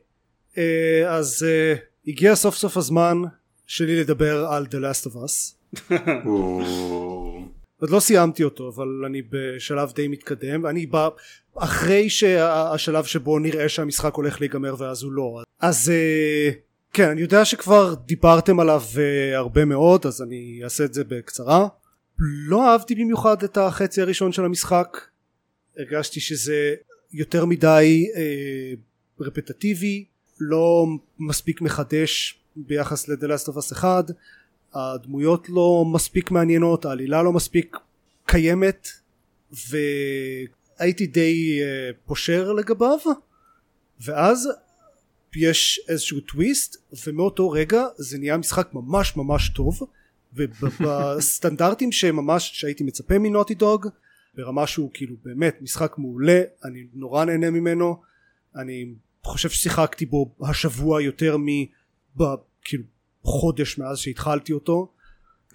[0.58, 1.74] אה, אז אה,
[2.06, 3.22] הגיע סוף סוף הזמן
[3.66, 5.54] שלי לדבר על The Last of Us.
[7.80, 11.08] עוד לא סיימתי אותו אבל אני בשלב די מתקדם אני בא
[11.56, 16.50] אחרי שהשלב שבו נראה שהמשחק הולך להיגמר ואז הוא לא אז אה,
[16.92, 18.82] כן אני יודע שכבר דיברתם עליו
[19.34, 21.68] הרבה מאוד אז אני אעשה את זה בקצרה
[22.18, 25.00] לא אהבתי במיוחד את החצי הראשון של המשחק.
[25.78, 26.74] הרגשתי שזה
[27.12, 28.72] יותר מדי אה,
[29.20, 30.04] רפטטיבי
[30.40, 30.86] לא
[31.18, 34.04] מספיק מחדש ביחס Us 1
[34.74, 37.76] הדמויות לא מספיק מעניינות העלילה לא מספיק
[38.26, 38.88] קיימת
[39.50, 42.98] והייתי די uh, פושר לגביו.
[44.00, 44.48] ואז
[45.36, 46.76] יש איזשהו טוויסט
[47.06, 49.80] ומאותו רגע זה נהיה משחק ממש ממש טוב
[50.38, 53.86] ובסטנדרטים שממש שהייתי מצפה מנוטי דוג
[54.34, 58.00] ברמה שהוא כאילו באמת משחק מעולה אני נורא נהנה ממנו
[58.56, 61.46] אני חושב ששיחקתי בו השבוע יותר מ...
[62.62, 62.84] כאילו
[63.78, 64.92] מאז שהתחלתי אותו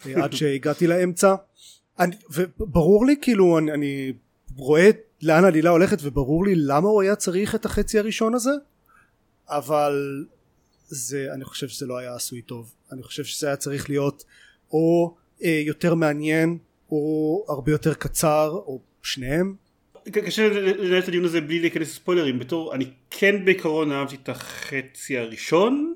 [0.05, 1.35] אה, עד שהגעתי לאמצע.
[1.99, 4.13] אני, וברור לי כאילו אני, אני
[4.55, 4.89] רואה
[5.21, 8.51] לאן העלילה הולכת וברור לי למה הוא היה צריך את החצי הראשון הזה
[9.49, 10.25] אבל
[10.87, 12.73] זה אני חושב שזה לא היה עשוי טוב.
[12.91, 14.23] אני חושב שזה היה צריך להיות
[14.73, 16.57] או אה, יותר מעניין
[16.91, 19.55] או הרבה יותר קצר או שניהם?
[20.11, 22.39] קשה לנהל את הדיון הזה בלי להיכנס לספוילרים.
[22.39, 25.95] בתור אני כן בעיקרון אהבתי את החצי הראשון.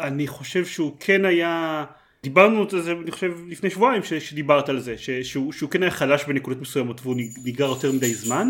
[0.00, 1.84] אני חושב שהוא כן היה
[2.22, 5.82] דיברנו על זה אני חושב לפני שבועיים ש, שדיברת על זה ש, שהוא, שהוא כן
[5.82, 8.48] היה חלש בנקודות מסוימות והוא ניגר יותר מדי זמן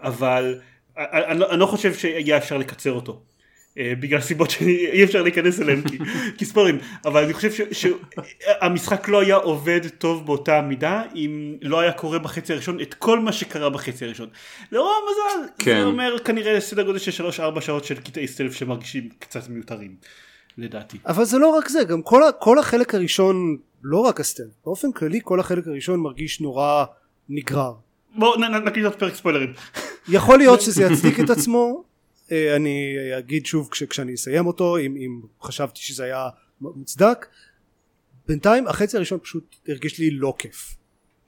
[0.00, 0.60] אבל
[0.98, 3.22] אני, אני, אני לא חושב שהיה אפשר לקצר אותו
[3.78, 5.98] בגלל סיבות שאי אפשר להיכנס אליהם כי,
[6.38, 11.92] כי ספורים אבל אני חושב שהמשחק לא היה עובד טוב באותה מידה אם לא היה
[11.92, 14.28] קורה בחצי הראשון את כל מה שקרה בחצי הראשון.
[14.72, 15.80] לרוע המזל כן.
[15.80, 19.94] זה אומר כנראה סדר גודל של 3-4 שעות של קטעי סטלף שמרגישים קצת מיותרים
[20.58, 20.98] לדעתי.
[21.06, 25.20] אבל זה לא רק זה גם כל, כל החלק הראשון לא רק הסטלף באופן כללי
[25.22, 26.84] כל החלק הראשון מרגיש נורא
[27.28, 27.72] נגרר.
[28.14, 29.52] בואו נקליט עוד פרק ספוילרים.
[30.08, 31.89] יכול להיות שזה יצדיק את עצמו אה,
[32.56, 36.28] אני אגיד שוב כש, כשאני אסיים אותו אם, אם חשבתי שזה היה
[36.60, 37.26] מוצדק.
[38.28, 40.76] בינתיים החצי הראשון פשוט הרגיש לי לא כיף.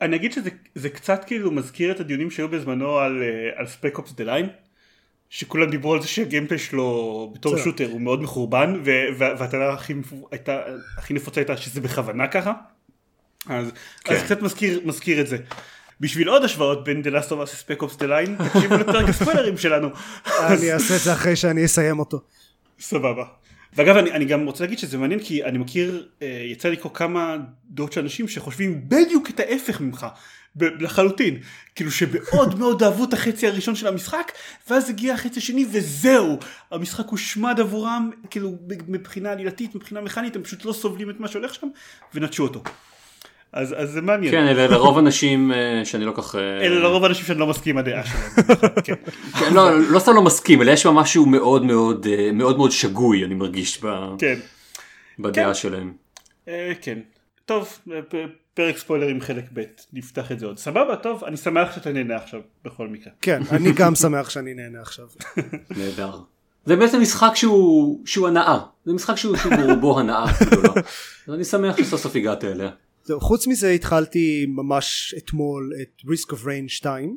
[0.01, 4.13] אני אגיד שזה קצת כאילו מזכיר את הדיונים שהיו בזמנו על, אה, על Spec Ops:
[4.13, 4.49] The Line
[5.31, 8.81] שכולם דיברו על זה שה gameplay שלו בתור שוטר הוא מאוד מחורבן
[9.19, 9.95] והטענה הכי,
[10.99, 12.53] הכי נפוצה הייתה שזה בכוונה ככה.
[13.47, 13.73] אז,
[14.05, 14.15] כן.
[14.15, 15.37] אז קצת מזכיר, מזכיר את זה
[16.03, 19.59] בשביל עוד השוואות בין The Last of Us Spec Ops The Line תקשיבו לפרק הספוילרים
[19.59, 19.89] שלנו.
[20.41, 22.21] אני אעשה את זה אחרי שאני אסיים אותו.
[22.81, 23.25] סבבה.
[23.77, 26.93] ואגב אני, אני גם רוצה להגיד שזה מעניין כי אני מכיר אה, יצא לי לקרוא
[26.95, 27.37] כמה
[27.71, 30.07] דעות של אנשים שחושבים בדיוק את ההפך ממך
[30.57, 31.39] לחלוטין
[31.75, 34.33] כאילו שמאוד מאוד אהבו את החצי הראשון של המשחק
[34.71, 36.39] ואז הגיע החצי השני וזהו
[36.71, 38.57] המשחק הושמד עבורם כאילו
[38.89, 41.69] מבחינה עלילתית מבחינה מכנית הם פשוט לא סובלים את מה שהולך שם
[42.15, 42.63] ונטשו אותו.
[43.53, 44.33] אז, אז זה מעניין.
[44.33, 46.35] כן, אלה לרוב אנשים אה, שאני לא כך...
[46.35, 48.47] אה, אלה לרוב אנשים שאני לא מסכים עם הדעה שלהם.
[48.85, 48.95] כן.
[49.39, 52.71] כן, לא, לא סתם לא מסכים, אלא יש בה משהו מאוד מאוד אה, מאוד מאוד
[52.71, 53.89] שגוי, אני מרגיש, ב...
[54.19, 54.39] כן.
[55.19, 55.55] בדעה כן.
[55.55, 55.93] שלהם.
[56.81, 56.99] כן.
[57.47, 57.79] טוב,
[58.55, 59.63] פרק ספוילרים חלק ב',
[59.93, 60.59] נפתח את זה עוד.
[60.59, 63.13] סבבה, טוב, אני שמח שאתה נהנה עכשיו, בכל מקרה.
[63.23, 65.07] כן, אני גם שמח שאני נהנה עכשיו.
[65.79, 66.19] נהדר.
[66.65, 70.69] זה בעצם משחק שהוא, שהוא הנאה, זה משחק שהוא, שהוא ברובו הנאה גדולה.
[71.29, 72.71] אז אני שמח שסוף סוף הגעת אליה.
[73.05, 77.17] זהו, חוץ מזה התחלתי ממש אתמול את Risk of Rain 2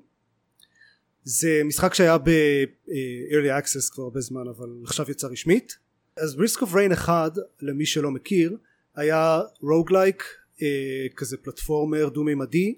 [1.24, 5.78] זה משחק שהיה ב-early access כבר הרבה זמן אבל עכשיו יצא רשמית.
[6.18, 8.58] אז Risk of Rain 1 למי שלא מכיר
[8.96, 10.24] היה רוגלייק
[10.62, 10.68] אה,
[11.16, 12.76] כזה פלטפורמר דו מימדי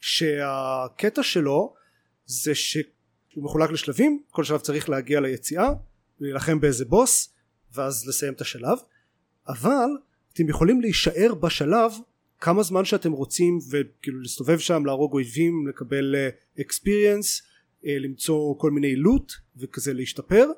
[0.00, 1.74] שהקטע שלו
[2.26, 2.84] זה שהוא
[3.36, 5.68] מחולק לשלבים כל שלב צריך להגיע ליציאה
[6.20, 7.34] להילחם באיזה בוס
[7.74, 8.78] ואז לסיים את השלב.
[9.48, 9.88] אבל
[10.32, 11.92] אתם יכולים להישאר בשלב
[12.40, 16.14] כמה זמן שאתם רוצים וכאילו להסתובב שם להרוג אויבים לקבל
[16.60, 20.48] אקספיריאנס uh, uh, למצוא כל מיני לוט וכזה להשתפר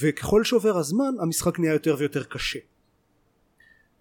[0.00, 2.58] וככל שעובר הזמן המשחק נהיה יותר ויותר קשה.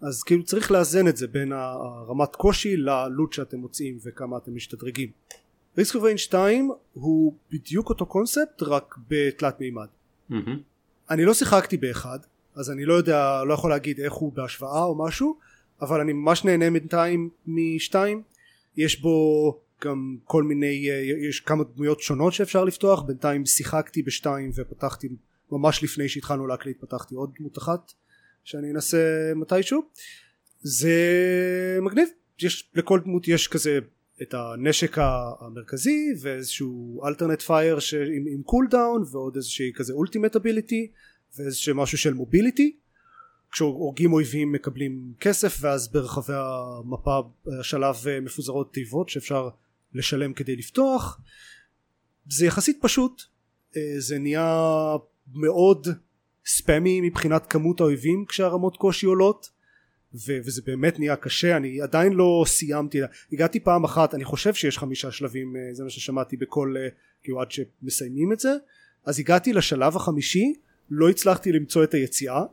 [0.02, 5.10] אז כאילו צריך לאזן את זה בין הרמת קושי ללוט שאתם מוצאים וכמה אתם משתדרגים.
[5.78, 9.88] ריסק אוף ריין 2 הוא בדיוק אותו קונספט רק בתלת מימד.
[10.32, 10.36] mm-hmm.
[11.10, 12.20] אני לא שיחקתי באחד
[12.56, 15.38] אז אני לא יודע לא יכול להגיד איך הוא בהשוואה או משהו
[15.82, 18.22] אבל אני ממש נהנה בינתיים משתיים.
[18.78, 20.90] יש בו גם כל מיני
[21.30, 23.02] יש כמה דמויות שונות שאפשר לפתוח.
[23.02, 25.10] בינתיים שיחקתי בשתיים ופתחתי
[25.52, 27.94] ממש לפני שהתחלנו להקליט פתחתי עוד דמות אחת
[28.44, 29.82] שאני אנסה מתישהו.
[30.62, 30.98] זה
[31.82, 32.10] מגניב.
[32.42, 33.80] יש לכל דמות יש כזה
[34.22, 34.98] את הנשק
[35.40, 37.78] המרכזי ואיזשהו alternate fire
[38.16, 40.92] עם, עם cooldown ועוד איזושהי כזה ultimate ability
[41.38, 42.76] ואיזשהו משהו של mobility
[43.52, 47.20] כשהורגים אויבים מקבלים כסף ואז ברחבי המפה
[47.60, 49.50] השלב אה, מפוזרות תיבות שאפשר
[49.94, 51.22] לשלם כדי לפתוח.
[52.30, 53.22] זה יחסית פשוט.
[53.78, 54.96] אה, זה נהיה
[55.34, 55.88] מאוד
[56.46, 59.50] spammy מבחינת כמות האויבים כשהרמות קושי עולות
[60.14, 61.58] ו- וזה באמת נהיה קשה.
[61.58, 63.00] אני עדיין לא סיימתי.
[63.34, 66.76] הגעתי פעם אחת אני חושב שיש חמישה שלבים אה, זה מה ששמעתי בכל
[67.24, 68.54] כאילו עד שמסיימים את זה.
[69.06, 70.54] אז הגעתי לשלב החמישי
[70.90, 72.44] לא הצלחתי למצוא את היציאה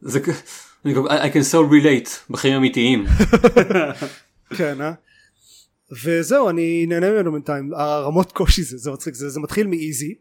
[0.00, 0.20] זה
[0.84, 3.06] I can so relate בחיים אמיתיים.
[4.56, 4.92] כן אה?
[6.04, 10.14] וזהו אני נהנה ממנו בינתיים הרמות קושי זה זה מצחיק זה, זה מתחיל מאיזי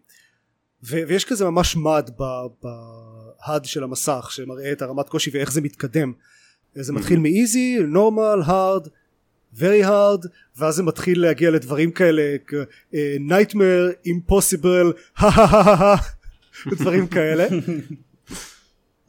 [0.83, 2.09] ויש כזה ממש מד
[2.63, 6.13] בהד של המסך שמראה את הרמת קושי ואיך זה מתקדם
[6.75, 8.87] זה מתחיל מאיזי נורמל הארד
[9.55, 12.35] very hard ואז זה מתחיל להגיע לדברים כאלה
[12.93, 15.21] אה, nightmare impossible
[16.71, 17.47] דברים כאלה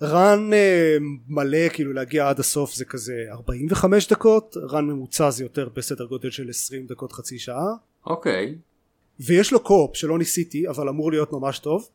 [0.02, 0.96] רן אה,
[1.28, 6.30] מלא כאילו להגיע עד הסוף זה כזה 45 דקות רן ממוצע זה יותר בסדר גודל
[6.30, 7.66] של 20 דקות חצי שעה
[8.06, 8.54] אוקיי.
[9.20, 11.88] ויש לו קו-אופ שלא ניסיתי אבל אמור להיות ממש טוב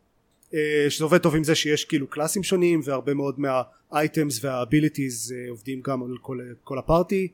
[0.53, 5.81] אה, שזה עובד טוב עם זה שיש כאילו קלאסים שונים והרבה מאוד מהאייטמס והאביליטיז עובדים
[5.81, 7.27] גם על כל, כל הפארטי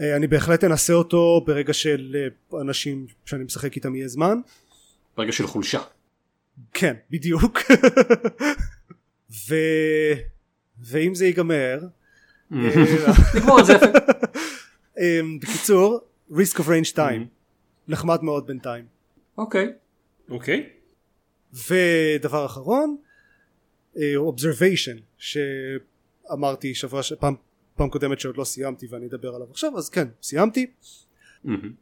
[0.00, 2.16] אה, אני בהחלט אנסה אותו ברגע של
[2.54, 4.38] אה, אנשים שאני משחק איתם יהיה זמן
[5.16, 5.80] ברגע של חולשה.
[6.72, 7.58] כן בדיוק
[9.48, 9.54] ו...
[10.80, 11.78] ואם זה ייגמר
[12.52, 12.58] אה,
[13.36, 13.72] נגמור את זה.
[14.98, 16.00] אה, בקיצור
[16.30, 17.26] Risk of Rain 2
[17.88, 18.84] נחמד מאוד בינתיים
[19.38, 19.72] אוקיי.
[20.30, 20.68] אוקיי.
[21.52, 22.96] ודבר אחרון
[23.96, 27.12] אה, Observation שאמרתי שבוע ש...
[27.12, 27.34] פעם,
[27.76, 30.66] פעם קודמת שעוד לא סיימתי ואני אדבר עליו עכשיו אז כן סיימתי
[31.44, 31.72] מהמם.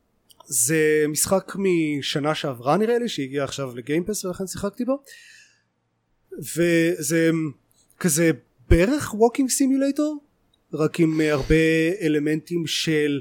[0.46, 5.02] זה משחק משנה שעברה נראה לי שהגיע עכשיו ל Game Pass ולכן שיחקתי בו
[6.38, 7.30] וזה
[8.00, 8.30] כזה
[8.70, 10.18] בערך walking simulator
[10.72, 11.54] רק עם אה, הרבה
[12.00, 13.20] אלמנטים של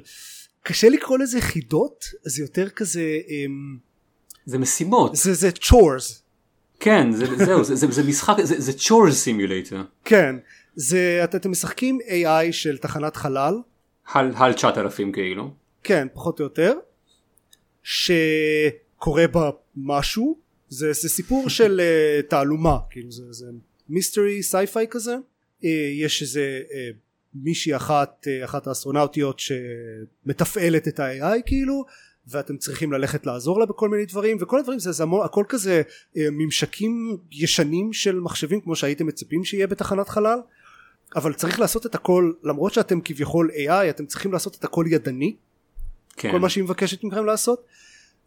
[0.64, 3.78] קשה לקרוא לזה חידות זה יותר כזה אמ,
[4.46, 5.16] זה משימות.
[5.16, 6.22] זה זה chores
[6.80, 9.76] כן, זה- זהו, זה- זה זה משחק, זה זה chores simulator.
[10.06, 10.36] כן
[10.76, 13.54] זה את- אתם משחקים AI של תחנת חלל
[14.14, 15.54] הל הל 9000 כאילו.
[15.84, 16.74] כן פחות או יותר
[17.84, 20.38] שקורה בה משהו
[20.74, 23.46] זה, זה סיפור של uh, תעלומה כאילו זה, זה
[23.90, 25.16] mystery sci-fi כזה.
[25.16, 25.66] uh,
[26.00, 26.74] יש איזה uh,
[27.36, 31.86] מישהי אחת uh, אחת האסטרונאוטיות שמתפעלת את ה-AI כאילו
[32.28, 35.82] ואתם צריכים ללכת לעזור לה בכל מיני דברים וכל הדברים זה, זה המון, הכל כזה
[35.88, 40.40] uh, ממשקים ישנים של מחשבים כמו שהייתם מצפים שיהיה בתחנת חלל.
[41.16, 45.36] אבל צריך לעשות את הכל למרות שאתם כביכול AI אתם צריכים לעשות את הכל ידני.
[46.16, 46.32] כן.
[46.32, 47.66] כל מה שהיא מבקשת מכם לעשות.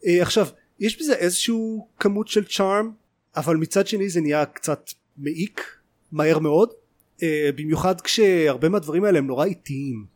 [0.02, 0.46] uh, עכשיו
[0.80, 2.90] יש בזה איזשהו כמות של צ'ארם
[3.36, 5.76] אבל מצד שני זה נהיה קצת מעיק
[6.12, 6.68] מהר מאוד
[7.16, 7.22] uh,
[7.56, 10.06] במיוחד כשהרבה מהדברים האלה הם נורא איטיים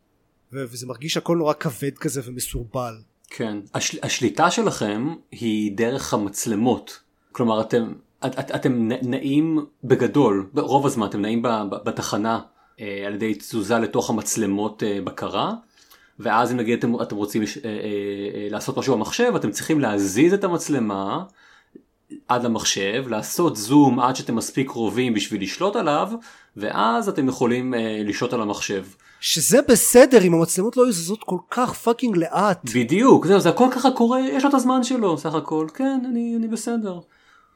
[0.53, 2.95] ו- וזה מרגיש הכל נורא כבד כזה ומסורבל
[3.31, 3.59] כן.
[3.75, 7.01] הש, השליטה שלכם היא דרך המצלמות.
[7.33, 7.93] כלומר אתם,
[8.27, 12.41] את, את, אתם נעים בגדול, רוב הזמן אתם נעים ב, ב, בתחנה
[12.81, 15.55] אה, על ידי תזוזה לתוך המצלמות אה, בקרה.
[16.21, 20.33] ואז אם נגיד אתם, אתם רוצים אה, אה, אה, לעשות משהו במחשב אתם צריכים להזיז
[20.33, 21.25] את המצלמה
[22.29, 26.09] עד למחשב לעשות zoom עד שאתם מספיק קרובים בשביל לשלוט עליו
[26.57, 28.85] ואז אתם יכולים אה, לשלוט על המחשב.
[29.21, 33.91] שזה בסדר אם המצלמות לא יזוזות כל כך fucking לאט בדיוק זהו זה הכל ככה
[33.91, 36.99] קורה יש לו את הזמן שלו סך הכל כן אני אני בסדר.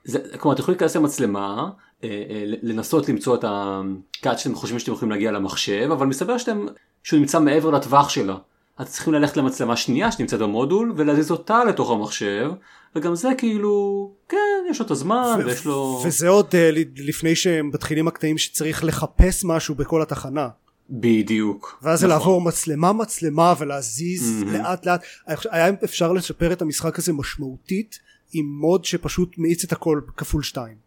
[0.05, 1.71] זה, כלומר אתם יכולים להיכנס למצלמה
[2.05, 6.39] אה, אה, לנסות למצוא את ה cut שאתם חושבים שאתם יכולים להגיע למחשב אבל מסתבר
[6.39, 6.67] שאתם
[7.03, 8.37] שהוא נמצא מעבר לטווח שלה.
[8.77, 12.51] אתם צריכים ללכת למצלמה שנייה שנמצאת במודול ולהזיז אותה לתוך המחשב
[12.97, 14.37] וגם זה כאילו כן
[14.71, 16.55] יש לו את הזמן ו- ויש לו וזה עוד uh,
[16.97, 20.49] לפני שהם מתחילים הקטעים שצריך לחפש משהו בכל התחנה
[20.91, 21.79] בדיוק.
[21.83, 22.19] ואז זה נכון.
[22.19, 24.47] לעבור מצלמה מצלמה ולהזיז Mhm.
[24.47, 25.03] לאט לאט
[25.51, 27.99] היה אפשר לשפר את המשחק הזה משמעותית
[28.33, 30.85] עם מוד שפשוט מאיץ את הכל כפול שתיים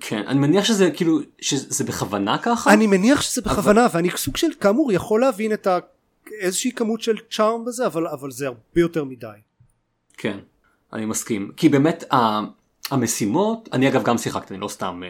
[0.00, 2.72] כן אני מניח שזה כאילו שזה בכוונה ככה.
[2.72, 5.78] אני מניח שזה בכוונה ואני סוג של כאמור יכול להבין את ה...
[6.40, 9.26] איזושהי כמות של צ'ארם בזה אבל, אבל זה הרבה יותר מדי
[10.16, 10.38] כן,
[10.92, 11.50] אני מסכים.
[11.56, 12.40] כי באמת ה-
[12.90, 15.08] המשימות, אני אגב גם שיחקתי, אני לא סתם אה,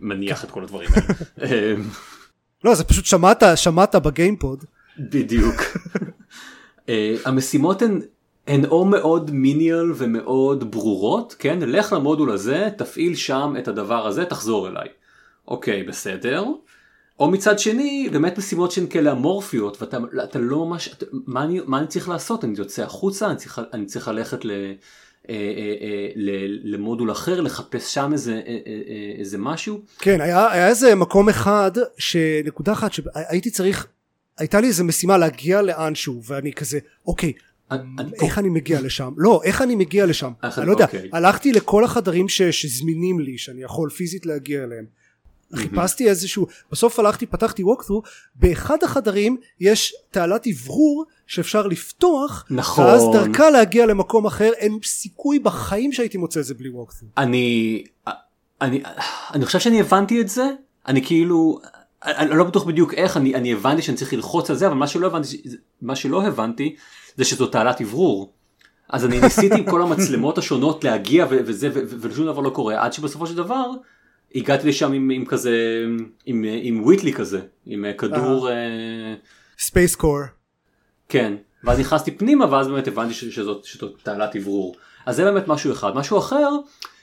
[0.00, 0.88] מניח את כל הדברים
[1.36, 1.74] האלה.
[2.64, 4.64] לא זה פשוט שמעת שמעת בגיימפוד
[4.98, 5.54] בדיוק.
[6.88, 8.00] אה, המשימות הן,
[8.46, 11.58] הן או מאוד מיניאל ומאוד ברורות, כן?
[11.62, 14.88] לך למודול הזה, תפעיל שם את הדבר הזה, תחזור אליי.
[15.48, 16.44] אוקיי, בסדר.
[17.20, 21.60] או מצד שני, באמת משימות שהן כאלה אמורפיות, ואתה אתה לא ממש, אתה, מה, אני,
[21.66, 22.44] מה אני צריך לעשות?
[22.44, 24.50] אני יוצא החוצה, אני צריך, אני צריך ללכת ל...
[24.50, 25.34] אה, אה,
[25.80, 29.80] אה, ל- למודול אחר לחפש שם איזה, אה, אה, אה, איזה משהו.
[29.98, 33.86] כן היה, היה איזה מקום אחד שנקודה אחת שהייתי צריך
[34.38, 37.32] הייתה לי איזה משימה להגיע לאנשהו ואני כזה אוקיי
[37.70, 39.12] אני- איך אני מגיע לשם?
[39.16, 40.32] לא איך אני מגיע לשם?
[40.44, 40.84] איך- אני לא יודע.
[40.84, 41.08] אוקיי.
[41.12, 44.84] הלכתי לכל החדרים ש, שזמינים לי שאני יכול פיזית להגיע אליהם
[45.54, 48.02] חיפשתי איזשהו בסוף הלכתי פתחתי ווקטרו
[48.34, 52.84] באחד החדרים יש תעלת אוורור שאפשר לפתוח נכון.
[52.84, 57.84] ואז דרכה להגיע למקום אחר אין סיכוי בחיים שהייתי מוצא את זה בלי ווקטרו אני
[58.60, 58.82] אני
[59.34, 60.50] אני חושב שאני הבנתי את זה
[60.88, 61.60] אני כאילו
[62.04, 64.86] אני לא בטוח בדיוק איך אני אני הבנתי שאני צריך ללחוץ על זה אבל מה
[64.86, 65.42] שלא הבנתי
[65.82, 66.76] מה שלא הבנתי
[67.16, 68.32] זה שזו תעלת אוורור.
[68.88, 72.50] אז אני ניסיתי עם כל המצלמות השונות להגיע ו- וזה ו- ו- ושום דבר לא
[72.50, 73.70] קורה עד שבסופו של דבר
[74.34, 75.84] הגעתי לשם עם, עם כזה
[76.26, 79.14] עם, עם וויטלי כזה עם אה, כדור אה,
[79.58, 80.18] Space Core
[81.08, 84.76] כן ואז נכנסתי פנימה ואז באמת הבנתי שזאת, שזאת תעלת אוורור.
[85.06, 85.94] אז זה באמת משהו אחד.
[85.94, 86.50] משהו אחר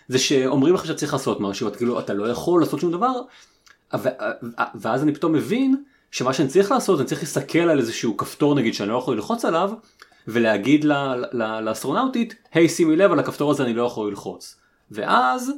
[0.07, 3.21] זה שאומרים לך שצריך לעשות משהו, אתה כאילו אתה לא יכול לעשות שום דבר,
[3.93, 4.09] ו-
[4.75, 8.73] ואז אני פתאום מבין שמה שאני צריך לעשות, אני צריך להסתכל על איזשהו כפתור נגיד
[8.73, 9.71] שאני לא יכול ללחוץ עליו,
[10.27, 10.85] ולהגיד
[11.63, 14.55] לאסטרונאוטית, היי שימי לב על הכפתור הזה אני לא יכול ללחוץ.
[14.91, 15.55] ואז אה,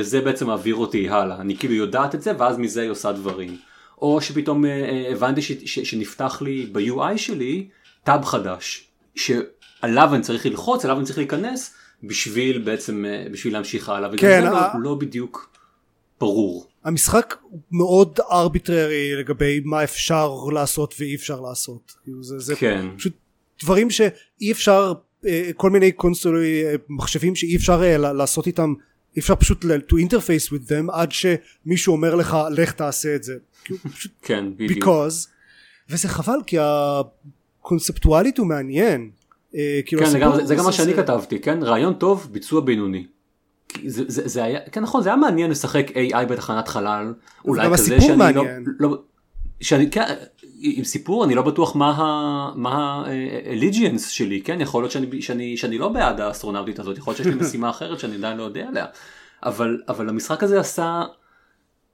[0.00, 3.56] זה בעצם מעביר אותי הלאה, אני כאילו יודעת את זה ואז מזה היא עושה דברים.
[4.02, 7.68] או שפתאום אה, אה, הבנתי ש- ש- שנפתח לי ב-UI שלי
[8.04, 11.74] טאב חדש, שעליו אני צריך ללחוץ, עליו אני צריך להיכנס,
[12.04, 15.50] בשביל בעצם, אה, בשביל להמשיך הלאה, וגם כן, זה לא, ה- לא בדיוק
[16.20, 16.66] ברור.
[16.84, 17.34] המשחק
[17.72, 21.92] מאוד ארביטרי לגבי מה אפשר לעשות ואי אפשר לעשות.
[22.04, 22.86] כאילו זה, זה כן.
[22.96, 23.12] פשוט
[23.62, 24.92] דברים שאי אפשר,
[25.26, 28.74] אה, כל מיני קונסולי אה, מחשבים שאי אפשר אה, לעשות איתם,
[29.16, 33.34] אי אפשר פשוט to interface with them עד שמישהו אומר לך לך תעשה את זה.
[34.22, 34.84] כן, בדיוק.
[34.84, 35.28] because
[35.90, 36.56] וזה חבל כי
[37.60, 39.10] הקונספטואלית הוא מעניין.
[39.54, 41.62] אה, כאילו כן, זה גם, זה גם מה שאני כתבתי, כן?
[41.62, 43.06] רעיון טוב, ביצוע בינוני.
[43.86, 48.00] זה, זה, זה היה, כן נכון, זה היה מעניין לשחק AI בתחנת חלל, אולי כזה
[48.00, 48.64] שאני מעניין.
[48.66, 49.02] לא, לא,
[49.60, 50.02] שאני, כן,
[50.58, 54.60] עם סיפור אני לא בטוח מה ה- מה ה-allegiance שלי, כן?
[54.60, 57.98] יכול להיות שאני, שאני, שאני לא בעד האסטרונאוטית הזאת, יכול להיות שיש לי משימה אחרת
[57.98, 58.86] שאני עדיין לא יודע עליה,
[59.42, 61.02] אבל, אבל המשחק הזה עשה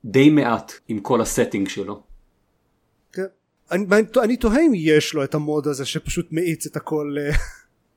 [0.05, 2.03] די מעט עם כל ה setting שלו.
[3.13, 3.23] כן.
[3.71, 3.87] אני,
[4.23, 7.37] אני תוהה אם יש לו את ה mode הזה שפשוט מאיץ את הכל אה,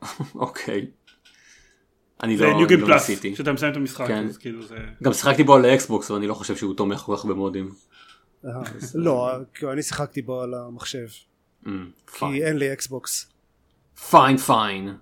[0.36, 0.86] אוקיי.
[2.24, 3.36] אני זה לא, new אני game לא פלאס, ניסיתי.
[3.36, 4.28] שאתה מסיים את המשחק, כן.
[4.28, 4.76] אז כאילו זה...
[5.03, 7.71] גם שיחקתי בו על האקסבוקס ואני לא חושב שהוא תומך כל כך ב mods.
[8.95, 9.31] לא
[9.71, 11.07] אני שיחקתי בו על המחשב.
[12.07, 13.31] כי אין לי אקסבוקס
[14.09, 14.93] fine fine.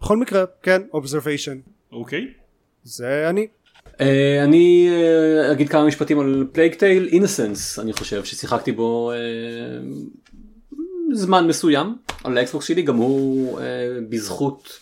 [0.00, 1.58] בכל מקרה כן Observation
[1.92, 2.26] אוקיי.
[2.84, 3.46] זה אני.
[4.00, 9.16] אה, אני אה, אגיד כמה משפטים על Plague Tale: Innocence אני חושב ששיחקתי בו אה,
[11.12, 13.60] זמן מסוים על האקסבוקס שלי גם הוא
[14.08, 14.78] בזכות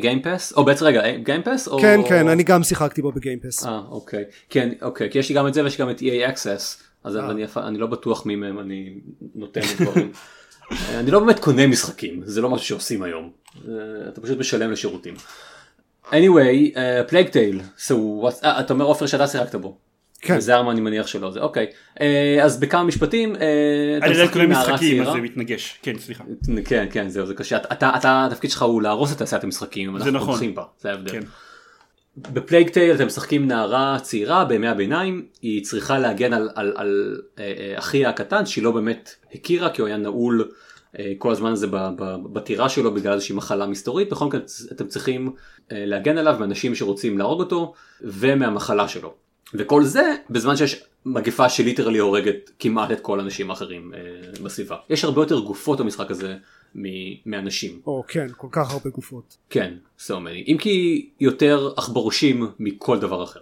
[0.00, 3.44] Game Pass או בעצם רגע Game Pass או כן כן אני גם שיחקתי בו ב-Game
[3.44, 4.24] Pass אה אוקיי.
[4.50, 7.44] כן אוקיי כי יש לי גם את זה ויש גם את EA Access אז אני,
[7.44, 8.94] אפ- אני לא בטוח מי מהם אני
[9.34, 10.12] נותן דברים.
[10.72, 13.30] אה, אני לא באמת קונה משחקים זה לא משהו שעושים היום
[13.68, 13.72] אה,
[14.08, 15.14] אתה פשוט משלם לשירותים.
[16.06, 19.76] anyway Plague Tale so what's- אה, אתה אומר עופר שאתה שיחקת בו.
[20.20, 20.40] כן.
[20.40, 21.66] זה ארמה אני מניח שלא זה אוקיי
[22.00, 23.40] אה, אז בכמה משפטים אה,
[23.98, 25.12] אתה אני לא קורא משחקים אז.
[25.12, 25.78] זה מתנגש.
[25.82, 26.24] כן, סליחה.
[26.64, 30.10] כן כן זהו זה קשה אתה- אתה התפקיד שלך הוא להרוס את תעשיית המשחקים אנחנו
[30.12, 30.40] נכון.
[30.80, 31.20] זה ההבדל.
[32.32, 37.44] בפלייג טייל אתם משחקים נערה צעירה בימי הביניים היא צריכה להגן על, על, על אה,
[37.44, 40.50] אה, אחיה הקטן שהיא לא באמת הכירה כי הוא היה נעול
[40.98, 41.66] אה, כל הזמן הזה
[42.32, 44.10] בטירה שלו בגלל איזושהי מחלה מסתורית.
[44.10, 44.40] בכל מקרה
[44.72, 45.32] אתם צריכים
[45.72, 49.14] אה, להגן עליו מאנשים שרוצים להרוג אותו ומהמחלה שלו.
[49.54, 53.92] וכל זה בזמן שיש מגפה שליטרלי הורגת כמעט את כל האנשים האחרים
[54.42, 54.76] בסביבה.
[54.90, 56.36] יש הרבה יותר גופות במשחק הזה
[57.26, 62.98] מאנשים או כן כל כך הרבה גופות כן so many אם כי יותר עכברושים מכל
[62.98, 63.40] דבר אחר.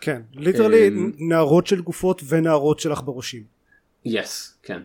[0.00, 3.42] כן ליטרלי אמ, נערות של גופות ונערות של עכברושים
[4.04, 4.80] יס כן.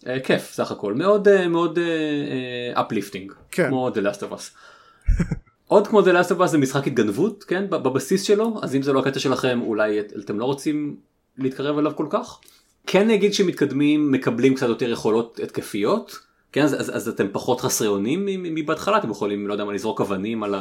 [0.00, 1.78] Uh, כיף סך הכל מאוד uh, מאוד
[2.74, 3.68] uplifting כן.
[3.68, 4.42] כמו The Last of Us.
[5.68, 8.82] עוד כמו The Last of Us זה משחק התגנבות כן בב- בבסיס שלו אז אם
[8.82, 10.96] זה לא הקטע שלכם אולי את- אתם לא רוצים
[11.38, 12.40] להתקרב אליו כל כך.
[12.86, 16.18] כן נגיד שמתקדמים מקבלים קצת יותר יכולות התקפיות
[16.56, 18.98] כן אז, אז, אז אתם פחות חסרי אונים מבהתחלה?
[18.98, 20.54] אתם יכולים לא יודע מה לזרוק אבנים על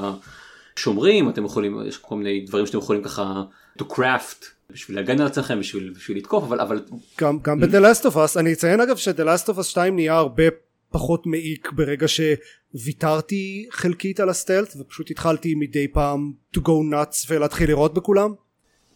[0.78, 1.30] השומרים?
[1.30, 3.44] אתם יכולים יש כל מיני דברים שאתם יכולים ככה
[3.82, 6.82] to craft בשביל להגן על עצמכם בשביל בשביל לתקוף אבל אבל
[7.22, 10.16] גם, גם ב-The Last of Us אני אציין אגב ש-The Last of Us 2 נהיה
[10.16, 10.44] הרבה
[10.92, 17.68] פחות מעיק ברגע שוויתרתי חלקית על הסטלט ופשוט התחלתי מדי פעם to go nuts ולהתחיל
[17.68, 18.34] לירות בכולם.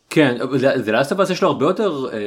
[0.09, 0.37] כן,
[0.85, 2.19] The Last of Us יש לו הרבה יותר, אה,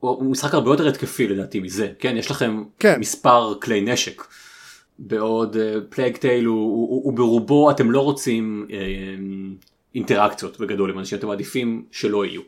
[0.00, 3.00] הוא משחק הרבה יותר התקפי לדעתי מזה, כן, יש לכם כן.
[3.00, 4.22] מספר כלי נשק,
[4.98, 5.56] בעוד
[5.88, 8.76] Plague Tale הוא, הוא, הוא, הוא ברובו אתם לא רוצים אה,
[9.94, 12.42] אינטראקציות בגדול עם אנשים, אתם מעדיפים שלא יהיו.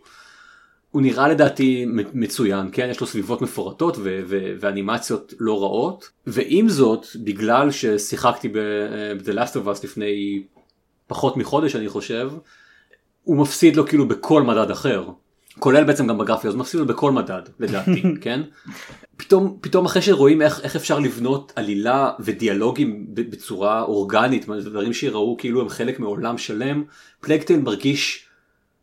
[0.91, 6.69] הוא נראה לדעתי מצוין, כן, יש לו סביבות מפורטות ו- ו- ואנימציות לא רעות, ועם
[6.69, 10.43] זאת, בגלל ששיחקתי ב-The Last of Us לפני
[11.07, 12.31] פחות מחודש אני חושב,
[13.23, 15.09] הוא מפסיד לו כאילו בכל מדד אחר.
[15.59, 18.41] כולל בעצם גם בגרפיה, אז הוא מפסיד לו בכל מדד לדעתי, כן?
[19.17, 25.61] פתאום, פתאום אחרי שרואים איך, איך אפשר לבנות עלילה ודיאלוגים בצורה אורגנית, דברים שיראו כאילו
[25.61, 26.85] הם חלק מעולם שלם,
[27.21, 28.27] פלגטייל מרגיש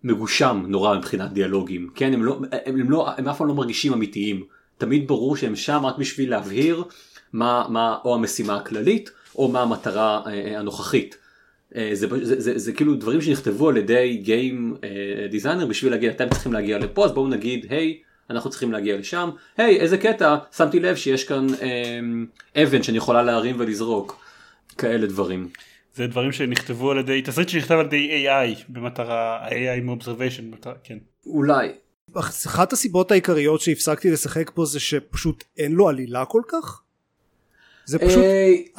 [0.03, 2.13] מגושם נורא מבחינת דיאלוגים, כן?
[2.13, 4.43] הם, לא, הם, הם, לא, הם אף פעם לא מרגישים אמיתיים.
[4.77, 6.83] תמיד ברור שהם שם רק בשביל להבהיר
[7.33, 11.17] מה, מה או המשימה הכללית או מה המטרה אה, הנוכחית.
[11.75, 14.75] אה, זה, זה, זה, זה כאילו דברים שנכתבו על ידי גיים
[15.31, 19.29] דיזיינר בשביל להגיד אתם צריכים להגיע לפה אז בואו נגיד היי אנחנו צריכים להגיע לשם,
[19.57, 24.25] היי איזה קטע, שמתי לב שיש כאן אה, אבן שאני יכולה להרים ולזרוק,
[24.77, 25.49] כאלה דברים.
[25.95, 30.97] זה דברים שנכתבו על ידי, תסריט שנכתב על ידי AI במטרה, AI עם observation, כן.
[31.25, 31.69] אולי.
[32.17, 36.81] אחת הסיבות העיקריות שהפסקתי לשחק פה זה שפשוט אין לו עלילה כל כך.
[37.89, 38.23] זה פשוט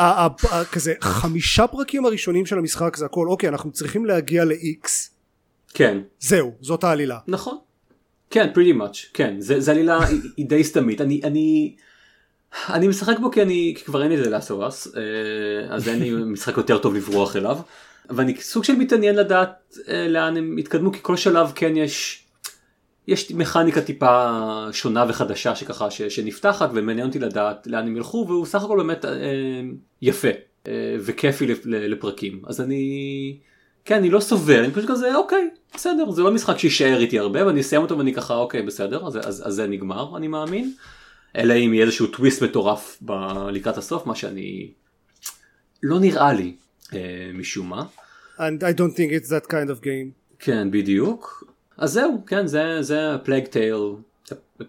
[0.01, 0.29] אה,
[0.73, 4.89] כזה חמישה פרקים הראשונים של המשחק זה הכל אוקיי אנחנו צריכים להגיע ל-X.
[5.75, 7.19] כן, זהו זאת העלילה.
[7.27, 7.59] נכון.
[8.31, 10.07] כן, pretty much, כן, זה, זה עלילה
[10.37, 11.75] היא, די סתמית, אני, אני,
[12.69, 14.89] אני משחק בו כי אני, כי כבר אין לי את זה לאסורס,
[15.71, 17.59] אז אין לי משחק יותר טוב לברוח אליו,
[18.11, 22.25] ואני סוג של מתעניין לדעת אה, לאן הם התקדמו, כי כל שלב כן יש,
[23.11, 24.31] יש מכניקה טיפה
[24.73, 29.05] שונה וחדשה שככה, ש, שנפתחת, ומעניין אותי לדעת לאן הם ילכו, והוא סך הכל באמת
[29.05, 29.11] אה,
[30.03, 30.29] יפה,
[30.69, 33.37] אה, וכיפי לפרקים, אז אני,
[33.85, 37.47] כן, אני לא סובל, אני פשוט כזה, אוקיי, בסדר, זה לא משחק שיישאר איתי הרבה,
[37.47, 40.73] ואני אסיים אותו ואני ככה, אוקיי, בסדר, אז, אז, אז זה נגמר, אני מאמין.
[41.37, 44.71] אלא אם יהיה איזשהו טוויסט מטורף ב- לקראת הסוף, מה שאני...
[45.83, 46.55] לא נראה לי,
[46.93, 47.85] אה, משום מה.
[48.39, 51.50] and I don't think it's that kind of game כן, בדיוק.
[51.81, 53.77] אז זהו, כן, זה, זה Plague Tale.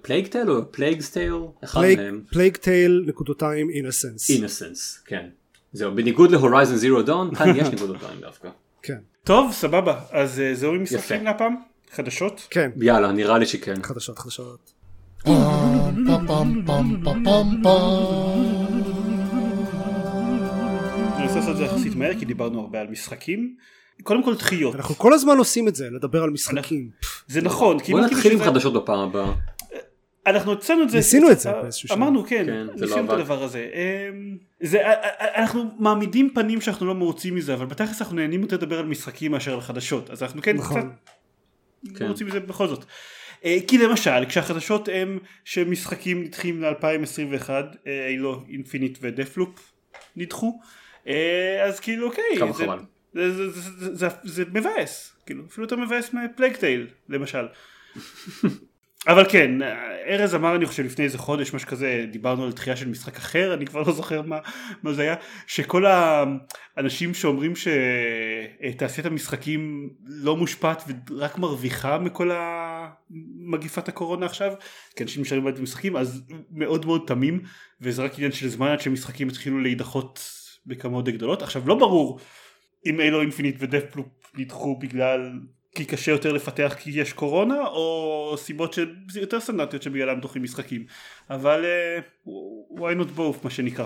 [0.01, 1.33] Plague Tale או Plague's Tale?
[1.63, 2.23] אחד מהם.
[2.31, 5.25] Plague Tale נקודתיים Innocence Innocence, כן.
[5.73, 8.49] זהו, בניגוד ל-Horizon Zero Dawn, כאן יש נקודתיים דווקא.
[8.81, 11.23] כן טוב, סבבה, אז אה, זהו עם משחקים.
[11.23, 11.55] לפעם?
[11.91, 12.47] חדשות?
[12.49, 13.83] כן יאללה, נראה לי שכן.
[13.83, 14.73] חדשות חדשות
[15.25, 15.33] אני
[21.23, 23.55] רוצה לעשות את זה יחסית מהר כי דיברנו הרבה על משחקים.
[24.03, 24.75] קודם כל דחיות.
[24.75, 26.89] אנחנו כל הזמן עושים את זה לדבר על משחקים
[27.27, 27.77] זה נכון.
[27.77, 29.33] בוא כאילו נתחיל עם חדשות בפעם הבאה.
[30.27, 31.97] אנחנו הצענו את זה, ניסינו את זה באיזשהו שלב.
[31.97, 33.09] אמרנו כן, כן, לא ניסינו את.
[33.19, 33.69] הדבר הזה.
[33.73, 38.41] אמ, זה, א- א- אנחנו מעמידים פנים שאנחנו לא מרוצים מזה, אבל בתכלס אנחנו נהנים
[38.41, 40.81] יותר לדבר על משחקים מאשר על חדשות, אז אנחנו כן נכון.
[40.81, 42.05] קצת כן.
[42.05, 42.85] מרוצים מזה בכל זאת.
[43.45, 47.49] אה, כי למשל, כשהחדשות הם שמשחקים נדחים ל-2021,
[48.09, 49.71] Halo Infinite ו-Deathloop
[50.15, 50.59] נדחו,
[51.07, 52.79] אה, אז כאילו אוקיי, כמה חבל.
[53.13, 57.47] זה, זה, זה, זה, זה, זה מבאס, כאילו אפילו יותר מבאס מ-Plague Tale למשל.
[59.07, 59.51] אבל כן,
[60.07, 63.53] ארז אמר אני חושב לפני איזה חודש משהו כזה, דיברנו על דחייה של משחק אחר,
[63.53, 64.39] אני כבר לא זוכר מה,
[64.83, 65.15] מה זה היה,
[65.47, 72.31] שכל האנשים שאומרים שתעשיית המשחקים לא מושפעת ורק מרוויחה מכל
[73.39, 74.53] מגיפת הקורונה עכשיו,
[74.95, 77.41] כי אנשים נשארים בבית משחקים, אז מאוד מאוד תמים,
[77.81, 80.19] וזה רק עניין של זמן עד שמשחקים יתחילו להידחות
[80.65, 81.41] בכמות גדולות.
[81.41, 82.19] עכשיו לא ברור
[82.85, 84.07] אם Halo Infinite ו-Deathloop
[84.37, 85.31] נדחו בגלל
[85.75, 90.85] כי קשה יותר לפתח כי יש קורונה או סיבות שזה יותר סטנדרטיות שבגללם דוחים משחקים
[91.29, 91.65] אבל
[92.25, 92.29] uh,
[92.77, 93.85] why not both מה שנקרא.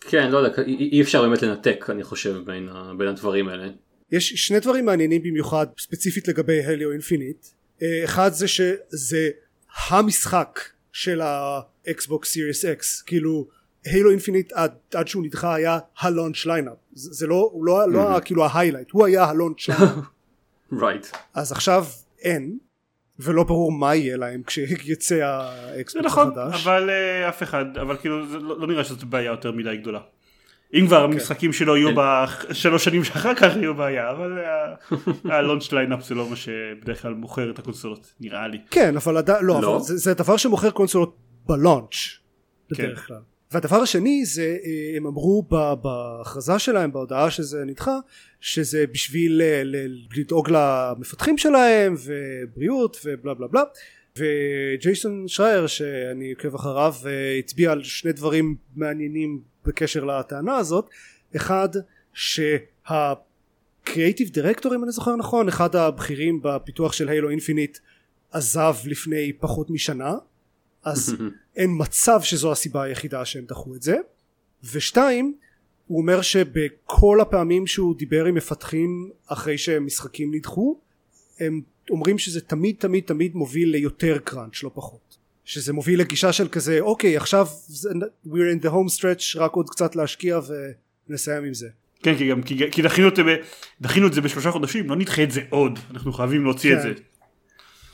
[0.00, 2.68] כן, לא יודע, אי אפשר באמת לנתק, אני חושב, בין
[2.98, 3.68] בין הדברים האלה.
[4.12, 7.46] יש שני דברים מעניינים במיוחד ספציפית לגבי Halo Infinite
[8.04, 9.30] אחד זה שזה
[9.88, 10.60] המשחק
[10.92, 13.48] של האקסבוקס סיריוס אקס כאילו
[13.84, 18.08] Halo Infinite עד, עד שהוא נדחה היה ה-launch lineup זה, זה לא, הוא לא, לא
[18.08, 20.04] היה כאילו ה-highlight הוא היה ה-launch lineup
[20.72, 21.06] right.
[21.34, 21.84] אז עכשיו
[22.22, 22.58] אין
[23.18, 27.96] ולא ברור מה יהיה להם כשיצא זה ה-Xbox נכון החדש אבל uh, אף אחד אבל
[27.96, 30.00] כאילו זה לא, לא נראה שזאת בעיה יותר מדי גדולה.
[30.74, 34.38] אם כבר המשחקים שלו יהיו בשלוש שנים שאחר כך יהיו בעיה אבל
[35.32, 38.58] ה-launch lineup זה לא מה שבדרך כלל מוכר את הקונסולות נראה לי.
[38.70, 39.76] כן אבל עדיין לא, לא?
[39.76, 41.16] אבל זה, זה דבר שמוכר קונסולות
[41.46, 41.94] ב-launch
[42.74, 42.82] כן.
[42.84, 43.20] בדרך כלל
[43.52, 45.48] והדבר השני זה אה, הם אמרו
[45.82, 47.98] בהכרזה שלהם בהודעה שזה נדחה
[48.40, 49.62] שזה בשביל אה,
[50.16, 53.62] לדאוג למפתחים שלהם ובריאות ובלה בלה בלה.
[54.18, 60.90] וג'ייסון שרייר שאני עוקב אחריו אה, הצביע על שני דברים מעניינים בקשר לטענה הזאת.
[61.36, 61.68] אחד
[62.14, 67.78] שהקריאיטיב דירקטור אם אני זוכר נכון אחד הבכירים בפיתוח של Halo Infinite
[68.32, 70.14] עזב לפני פחות משנה
[70.90, 71.16] אז
[71.56, 73.96] אין מצב שזו הסיבה היחידה שהם דחו את זה
[74.72, 75.34] ושתיים
[75.86, 80.80] הוא אומר שבכל הפעמים שהוא דיבר עם מפתחים אחרי שמשחקים נדחו
[81.40, 81.60] הם
[81.90, 86.80] אומרים שזה תמיד תמיד תמיד מוביל ליותר crunch לא פחות שזה מוביל לגישה של כזה
[86.80, 87.46] אוקיי עכשיו
[88.26, 90.40] we're in the home stretch רק עוד קצת להשקיע
[91.08, 91.68] ונסיים עם זה
[92.02, 93.22] כן כי גם כי, כי דחינו, את זה
[93.80, 96.82] דחינו את זה בשלושה חודשים לא נדחה את זה עוד אנחנו חייבים להוציא את כן.
[96.82, 96.94] זה.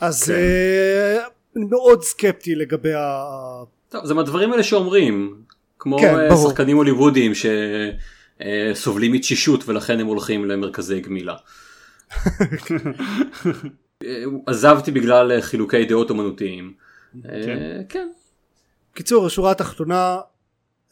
[0.01, 1.19] אז כן.
[1.57, 3.25] אה, אני מאוד סקפטי לגבי ה...
[3.89, 5.43] טוב, זה מהדברים האלה שאומרים,
[5.79, 6.37] כמו כן, אה.
[6.37, 11.37] שחקנים הוליוודיים שסובלים מתשישות ולכן הם הולכים למרכזי גמילה.
[14.05, 16.75] אה, עזבתי בגלל אה, חילוקי דעות אומנותיים.
[17.25, 18.09] אה, כן.
[18.95, 20.19] קיצור השורה התחתונה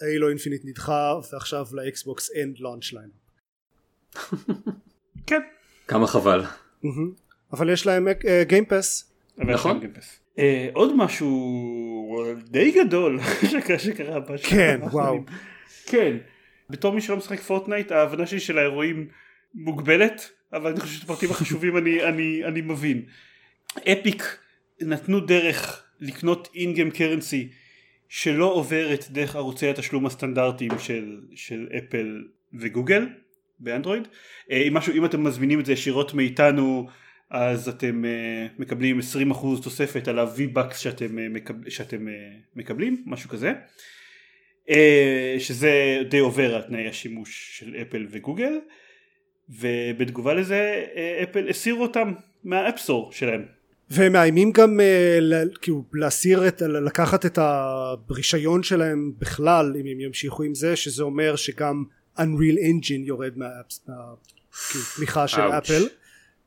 [0.01, 3.11] Halo Infinite נדחה ועכשיו ל-Xbox אין launch line
[5.27, 5.41] כן.
[5.89, 6.45] כמה חבל.
[7.53, 8.09] אבל יש להם
[8.49, 9.81] Game Pass נכון.
[9.81, 10.05] גם Game Pass.
[10.39, 13.19] אה, עוד משהו די גדול
[13.53, 14.81] שקרה- שקרה בשנים כן.
[14.93, 15.19] וואו.
[15.87, 16.17] כן.
[16.71, 19.09] בתור מי שלא משחק Fortnite ההבנה שלי של האירועים
[19.55, 23.03] מוגבלת אבל אני חושב שאת הפרטים החשובים אני, אני, אני מבין.
[23.93, 24.39] אפיק
[24.81, 27.49] נתנו דרך לקנות אינגם קרנסי
[28.09, 32.25] שלא עוברת דרך ערוצי התשלום הסטנדרטיים של, של אפל
[32.55, 33.07] וגוגל
[33.59, 34.09] באנדרואיד.
[34.51, 36.87] אה, אם, משהו, אם אתם מזמינים את זה ישירות מאיתנו
[37.33, 39.01] אז אתם uh, מקבלים
[39.33, 42.11] 20% תוספת על ה-V-Bucks שאתם, uh, מקב, שאתם uh,
[42.57, 43.53] מקבלים, משהו כזה.
[44.69, 44.73] Uh,
[45.39, 48.53] שזה די עובר על תנאי השימוש של אפל וגוגל
[49.49, 52.13] ובתגובה לזה uh, אפל הסירו אותם
[52.45, 53.45] מה-App Store שלהם.
[53.91, 60.43] והם מאיימים גם אה, כאילו להסיר את לקחת את הרישיון שלהם בכלל אם הם ימשיכו
[60.43, 61.85] עם זה שזה אומר שגם
[62.19, 65.59] Unreal Engine יורד מהתמיכה של Ouch.
[65.59, 65.83] אפל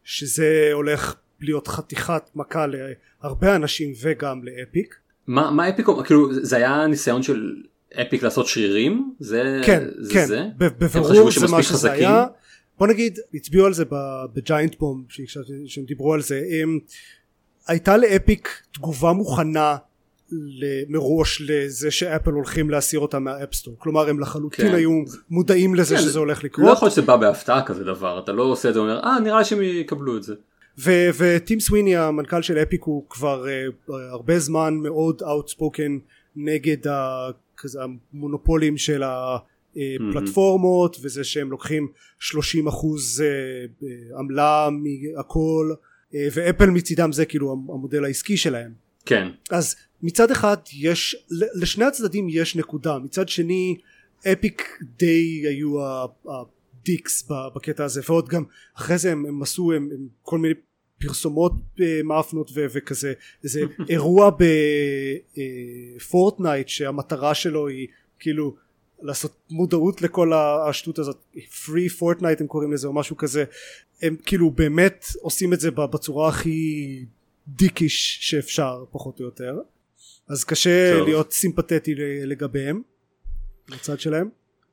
[0.06, 4.96] שזה הולך להיות חתיכת מכה להרבה אנשים וגם ל-Epic.
[5.28, 7.56] מה מה Epic כאילו זה היה ניסיון של
[8.02, 9.14] Epic לעשות שרירים?
[9.20, 10.26] זה כן זה כן.
[10.26, 10.44] זה?
[10.58, 11.94] בבירור זה מה שזה חזקים?
[11.94, 12.26] היה.
[12.78, 13.86] בוא נגיד הצביעו על זה
[14.34, 15.06] ב-Giant Bomb
[15.68, 16.44] שהם דיברו על זה.
[16.62, 16.80] הם,
[17.68, 19.76] הייתה ל-Epic תגובה מוכנה
[20.90, 23.76] מראש לזה שאפל הולכים להסיר אותה מה-App Store.
[23.78, 24.76] כלומר הם לחלוטין כן.
[24.76, 24.92] היו
[25.30, 26.74] מודעים לזה כן, שזה הולך לא לקרות.
[26.74, 28.20] יכול להיות שזה בא בהפתעה כזה דבר.
[28.24, 30.34] אתה לא עושה את זה אומר אה נראה לי שהם יקבלו את זה.
[31.18, 35.92] וטים סוויני המנכ"ל של Epic הוא כבר uh, הרבה זמן מאוד outspoken
[36.36, 37.80] נגד ה- כזה
[38.14, 41.88] המונופולים של הפלטפורמות וזה שהם לוקחים
[42.20, 43.86] 30 אחוז uh,
[44.20, 49.28] עמלה מהכל uh, ואפל מצידם זה כאילו המודל העסקי שלהם כן.
[49.52, 53.00] אז מצד אחד יש לשני הצדדים יש נקודה.
[53.00, 53.78] מצד שני
[54.32, 55.76] אפיק די היו
[56.26, 58.44] הדיקס בקטע הזה ועוד גם
[58.78, 60.54] אחרי זה הם, הם עשו הם, הם כל מיני
[61.00, 63.14] פרסומות אה, מאפנות ו- וכזה.
[63.44, 64.32] איזה אירוע
[65.98, 67.88] ב-Fortnite שהמטרה שלו היא
[68.20, 68.56] כאילו
[69.02, 70.32] לעשות מודעות לכל
[70.70, 71.18] השטות הזאת.
[71.66, 73.44] Free Fortnite הם קוראים לזה או משהו כזה.
[74.02, 77.06] הם כאילו באמת עושים את זה בצורה הכי
[77.48, 79.60] dickish שאפשר פחות או יותר.
[80.28, 81.08] אז קשה טוב.
[81.08, 81.96] להיות sympathetic
[82.26, 82.82] לגביהם
[83.70, 84.30] בצד שלהם.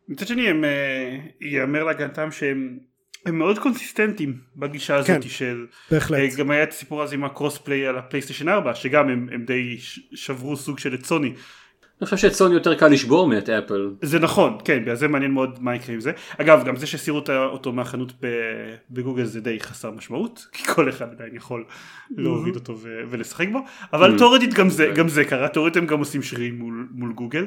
[0.08, 2.78] מצד שני הם אה, ייאמר להגנתם שהם
[3.26, 6.18] הם מאוד קונסיסטנטים בגישה הזאת כן, של בהחלט.
[6.18, 9.44] אה, גם היה את הסיפור הזה עם ה-cross play על הפלייסטיישן 4 שגם הם, הם
[9.44, 9.76] די
[10.14, 11.32] שברו סוג של את סוני
[12.02, 13.90] אני חושב שאת סוני יותר קל לשבור מאת אפל.
[14.02, 16.12] זה נכון כן בגלל זה מעניין מאוד מה יקרה עם זה.
[16.38, 18.12] אגב גם זה שהסירו אותו מהחנות
[18.90, 21.64] בגוגל זה די חסר משמעות כי כל אחד עדיין יכול
[22.16, 23.58] להוריד אותו ו- ולשחק בו.
[23.92, 27.46] אבל תאורטית גם זה גם זה קרה תאורטית הם גם עושים שרירים מול, מול גוגל.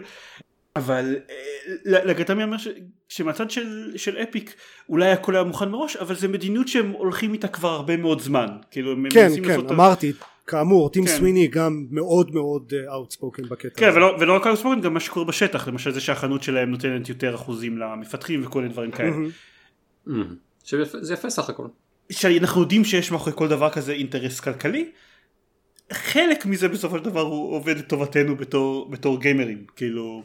[0.76, 2.68] אבל אה, לגתם יאמר ש-
[3.10, 4.54] שמהצד של, של אפיק
[4.90, 8.48] אולי הכל היה מוכן מראש אבל זה מדיניות שהם הולכים איתה כבר הרבה מאוד זמן.
[8.72, 10.14] כאילו הם כן כן לעשות- אמרתי
[10.48, 11.12] כאמור טים כן.
[11.12, 15.26] סוויני גם מאוד מאוד outspoken בקטע כן הזה ולא, ולא רק outspoken גם מה שקורה
[15.26, 19.30] בשטח למשל זה שהחנות שלהם נותנת יותר אחוזים למפתחים וכל מיני דברים כאלה מהמם.
[20.08, 21.68] אמ, שזה זה יפה סך הכל.
[22.12, 24.92] שאנחנו יודעים שיש מאחורי כל דבר כזה אינטרס כלכלי
[25.92, 30.24] חלק מזה בסופו של דבר הוא עובד לטובתנו בתור, בתור גיימרים כאילו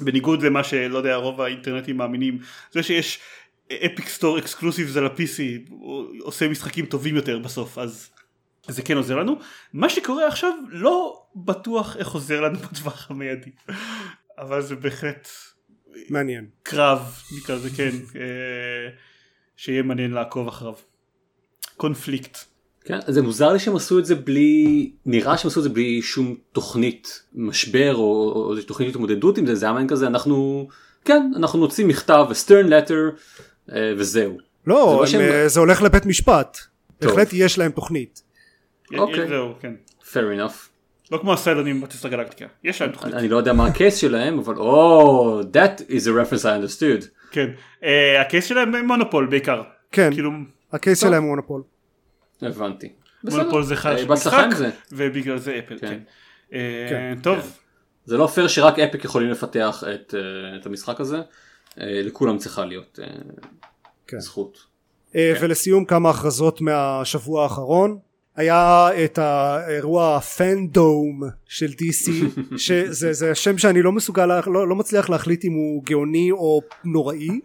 [0.00, 2.38] בניגוד למה שלא יודע רוב האינטרנטים מאמינים
[2.72, 3.20] זה שיש
[3.86, 5.72] Epic Store exclusives על ה-PC
[6.20, 8.10] עושה משחקים טובים יותר בסוף אז
[8.70, 9.36] זה כן עוזר לנו.
[9.72, 13.50] מה שקורה עכשיו לא בטוח איך עוזר לנו בטווח המיידי.
[14.38, 15.28] אבל זה בהחלט
[16.10, 16.46] מעניין.
[16.62, 18.90] קרב נקרא לזה כן אה,
[19.56, 20.74] שיהיה מעניין לעקוב אחריו.
[21.76, 22.38] קונפליקט.
[22.84, 26.02] כן, זה מוזר לי שהם עשו את זה בלי, נראה שהם עשו את זה בלי
[26.02, 30.68] שום תוכנית משבר או, או איזושהי תוכנית התמודדות עם זה, זה היה מעין כזה, אנחנו,
[31.04, 33.20] כן, אנחנו נוציא מכתב, a stern letter,
[33.72, 34.32] אה, וזהו.
[34.32, 36.58] זה לא לא הם, שהם- אה, זה הולך לבית משפט.
[36.98, 37.10] טוב.
[37.10, 38.22] בהחלט יש להם תוכנית
[38.98, 39.28] אוקיי.
[39.28, 40.70] זהו כן fair enough.
[41.12, 44.56] לא כמו הסיילונים בבאטלסטאר גלקטיקה יש להם תוכנית אני לא יודע מה ה-case שלהם, אבל
[44.56, 47.06] או, that is a reference I understood.
[47.30, 47.50] כן
[47.84, 49.62] אה, ה-case שלהם הם מונופול בעיקר
[49.92, 50.30] כן כאילו
[50.72, 51.00] ה-case.
[51.00, 51.62] שלהם הוא מונופול
[52.42, 52.92] הבנתי.
[53.24, 54.46] מונופול זה חלק אה, של משחק.
[54.92, 55.86] ובגלל זה אפל כן.
[55.88, 55.98] כן
[56.52, 57.18] אה, כן.
[57.22, 57.56] טוב
[58.04, 61.20] זה לא פייר שרק Epic יכולים לפתח את, אה, את המשחק הזה,
[61.76, 62.98] לכולם צריכה להיות
[64.06, 64.20] כן.
[64.20, 64.58] זכות.
[65.12, 65.18] כן.
[65.40, 67.98] ולסיום כמה הכרזות מהשבוע האחרון
[68.36, 72.10] היה את האירוע פנדום של DC
[72.56, 76.60] שזה זה שם שאני לא מסוגל לה- לא, לא מצליח להחליט אם הוא גאוני או
[76.84, 77.28] נוראי.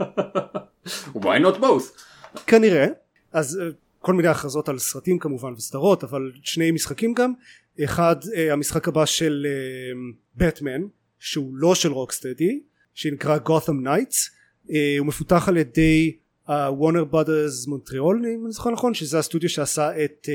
[1.16, 2.02] Why not both?
[2.48, 2.86] כנראה.
[3.34, 3.68] אז אה,
[4.00, 7.34] כל מיני הכרזות על סרטים כמובן וסדרות אבל שני משחקים גם.
[7.84, 9.48] אחד אה, המשחק הבא של
[10.36, 10.82] בטמן
[11.20, 12.60] שהוא לא של רוקסטדי
[12.94, 14.30] שנקרא Gotham Knights.
[14.72, 16.16] אה, הוא מפותח על ידי
[16.50, 20.30] וורנר בראדרס מונטריאול אם אני זוכר נכון שזה הסטודיו שעשה את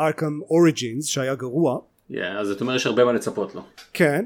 [0.00, 1.78] ארכם אוריג'ינס שהיה גרוע.
[2.10, 3.64] Yeah, אז אתה אומר יש הרבה מה לצפות לו.
[3.92, 4.24] כן.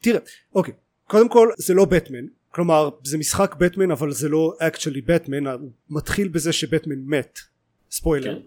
[0.00, 0.20] תראה
[0.54, 0.74] אוקיי
[1.06, 5.70] קודם כל זה לא בטמן כלומר זה משחק בטמן אבל זה לא actually בטמן הוא
[5.90, 7.38] מתחיל בזה שבטמן מת.
[7.90, 8.34] ספוילר.
[8.34, 8.40] כן.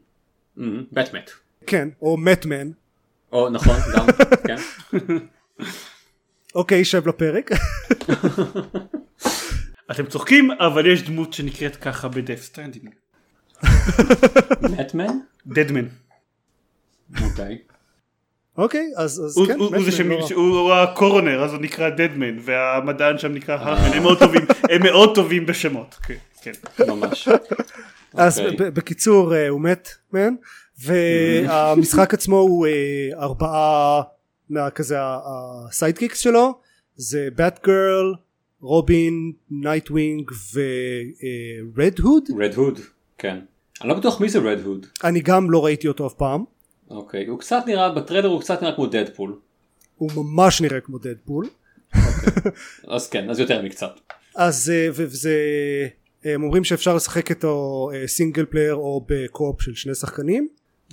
[0.56, 1.32] מהמם, בטמט.
[1.68, 2.72] כן או מת-מן
[3.32, 4.06] או נכון, גם,
[4.47, 4.56] כן.
[6.56, 7.52] אוקיי שב לפרק
[9.92, 12.89] אתם צוחקים אבל יש דמות שנקראת ככה ב-Death Stranding.
[14.62, 15.08] בטמן?
[15.47, 15.86] Deadman.
[17.24, 17.58] אוקיי.
[18.58, 19.76] אוקיי אז אז הוא- כן הוא הוא
[20.10, 20.28] לא רע.
[20.28, 25.16] שהוא ה-coroner אז הוא נקרא Deadman והמדען שם נקרא Heartman הם מאוד טובים הם מאוד
[25.16, 25.96] טובים בשמות.
[26.04, 26.52] כן, כן.
[26.88, 27.28] ממש.
[28.14, 28.72] אז אוקיי.
[28.72, 30.34] בקיצור אה, הוא מת-מן
[30.82, 32.72] והמשחק עצמו הוא אה,
[33.22, 34.02] ארבעה
[34.50, 36.60] מהכזה ה-sidekicks שלו
[36.96, 38.14] זה Batgirl
[38.62, 42.80] רובין Nightwing ו-Red Hood Red Hood,
[43.18, 43.39] כן.
[43.82, 44.86] אני לא בטוח מי זה Red Hood.
[45.03, 46.43] אני גם לא ראיתי אותו אף פעם
[46.89, 49.39] אוקיי, הוא קצת נראה, בטריילר הוא קצת נראה כמו Deadpool.
[49.97, 51.47] הוא ממש נראה כמו Deadpool
[52.88, 53.99] אז כן, אז יותר מקצת.
[54.36, 55.38] אז אה, וזה
[56.24, 60.47] הם אומרים שאפשר לשחק איתו אה, single player או ב-co-op של שני שחקנים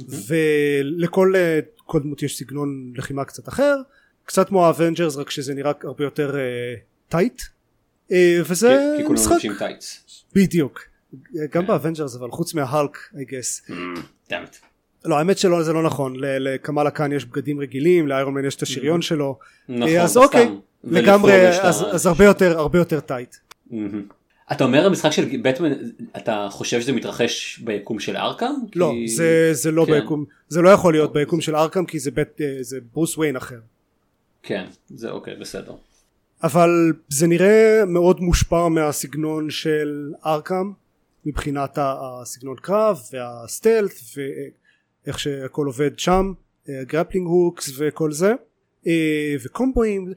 [0.09, 3.77] ולכל אה, כל דמות יש סגנון לחימה קצת אחר
[4.25, 6.37] קצת כמו ה-Avengers רק שזה נראה הרבה יותר
[7.09, 7.43] tight
[8.45, 10.01] וזה כי- כולם לובשים טייץ.
[10.35, 10.81] בדיוק
[11.35, 11.67] גם כן.
[11.67, 13.73] ב-Avengers אבל חוץ מה-Hulk I guess
[14.31, 14.57] האמת.
[15.05, 18.63] לא האמת שלא זה לא נכון לקמאלה כאן יש בגדים רגילים ל-Iron Man יש את
[18.63, 19.39] השריון שלו
[19.69, 20.17] נכון, אה, אז.
[20.17, 20.49] אוקיי
[20.85, 23.37] לגמרי אז הרבה יותר הרבה יותר טייט
[23.71, 24.03] מהמם.
[24.53, 25.73] אתה אומר המשחק של בטמן,
[26.17, 28.47] אתה חושב שזה מתרחש ביקום של ארכם?
[28.75, 30.01] לא זה זה לא כן.
[30.01, 33.59] ביקום זה לא יכול להיות ביקום של ארכם כי זה אה, ברוס וויין אחר
[34.43, 35.73] כן, זה אוקיי, בסדר.
[36.43, 40.73] אבל זה נראה מאוד מושפע מהסגנון של ארכם
[41.25, 46.33] מבחינת הסגנון קרב והסטלט ואיך שהכל עובד שם
[46.69, 48.33] grappling hooks וכל זה
[48.87, 50.13] אה, וקומבואים.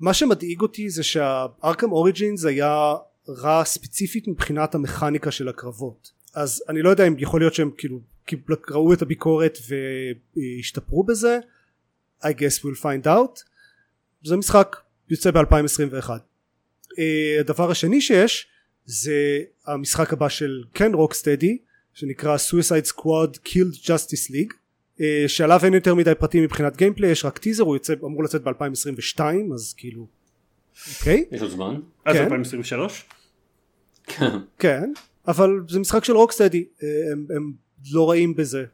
[0.00, 2.94] מה שמדאיג אותי זה שה-Arkham Origins היה
[3.28, 6.12] רע ספציפית מבחינת המכניקה של הקרבות.
[6.34, 8.00] אז אני לא יודע אם יכול להיות שהם כאילו
[8.70, 9.58] ראו את הביקורת
[10.36, 11.38] והשתפרו בזה.
[12.22, 13.42] I guess we'll find out.
[14.24, 14.76] זה משחק
[15.10, 16.10] יוצא ב-2021
[17.40, 18.46] הדבר השני שיש
[18.84, 21.58] זה המשחק הבא של כן Rocksteady
[21.94, 24.54] שנקרא Suicide Squad Killed Justice League
[25.00, 28.42] אה, שעליו אין יותר מדי פרטים מבחינת גיימפליי יש רק טיזר הוא יוצא, אמור לצאת
[28.42, 29.20] ב-2022
[29.54, 30.06] אז כאילו
[30.98, 31.80] אוקיי יש עוד זמן?
[32.04, 32.22] אז כן.
[32.22, 33.04] 2023?
[34.04, 34.36] כן.
[34.58, 34.92] כן
[35.28, 36.64] אבל זה משחק של רוקסטדי
[37.12, 37.52] הם, הם
[37.92, 38.64] לא רעים בזה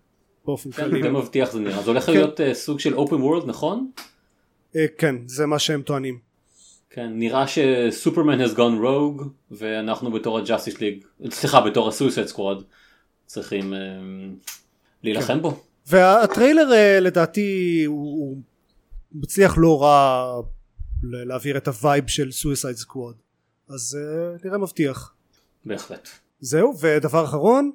[0.44, 1.82] באופן כן, כללי זה מבטיח זה נראה.
[1.82, 2.12] זה הולך כן.
[2.12, 3.90] להיות אה, סוג של open world, נכון?
[4.76, 6.25] אה, כן זה מה שהם טוענים
[6.90, 12.62] כן, נראה שסופרמן has gone rogue ואנחנו בתור ה-Justice League, סליחה, בתור ה-Suicide Squad
[13.26, 13.78] צריכים אה,
[15.02, 15.42] להילחם כן.
[15.42, 15.62] בו.
[15.86, 18.38] והטריילר אה, לדעתי הוא, הוא
[19.12, 20.40] מצליח לא רע
[21.02, 23.16] להעביר את ה-vibe של Suicide Squad
[23.68, 25.14] אז אה, נראה מבטיח
[25.64, 26.08] בהחלט.
[26.40, 27.70] זהו ודבר אחרון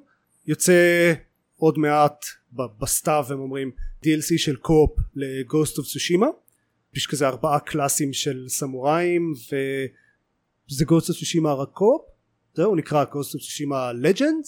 [0.46, 1.12] יוצא
[1.56, 3.70] עוד מעט בסתיו הם אומרים
[4.06, 6.26] DLC של co-op ל-Ghost of Tsushima
[6.94, 9.32] יש כזה ארבעה class-ים של סמוראים
[10.68, 12.02] וזה Ghost of Tsushima רק co-op
[12.54, 14.44] זהו הוא נקרא Ghost of Tsushima Legends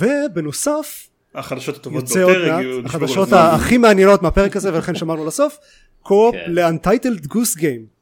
[0.00, 3.28] ובנוסף החדשות הטובות ביותר הגיעו החדשות.
[3.32, 5.58] הכי מעניינות מהפרק הזה ולכן שמרנו לסוף
[6.02, 6.52] co-op כן.
[6.52, 7.96] ל-Untitled Goose Game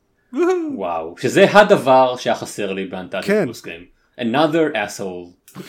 [0.74, 3.44] וואו, שזה הדבר שהיה חסר לי ב-Untitled כן.
[3.44, 3.84] Goose Game.
[4.20, 5.60] another asshole.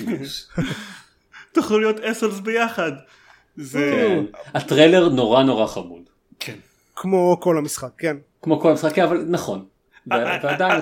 [1.54, 2.92] תוכלו להיות assholes ביחד.
[3.56, 3.92] זה...
[3.96, 4.38] כן.
[4.54, 6.10] הטריילר נורא נורא חמוד.
[6.96, 7.02] כן.
[7.02, 9.66] כמו כל המשחק כן כמו כל המשחקים, אבל נכון.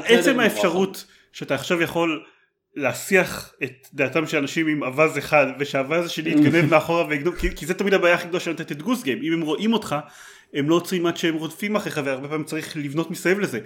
[0.05, 2.23] עצם האפשרות שאתה עכשיו יכול
[2.75, 7.65] להסיח את דעתם של אנשים עם אווז אחד ושהאווז השני יתגנב מאחורה ויגנוב כי, כי
[7.65, 9.95] זה תמיד הבעיה הכי גדולה של לתת את גוס גיים אם הם רואים אותך
[10.53, 13.59] הם לא עוצרים עד שהם רודפים אחריך והרבה פעמים צריך לבנות מסביב לזה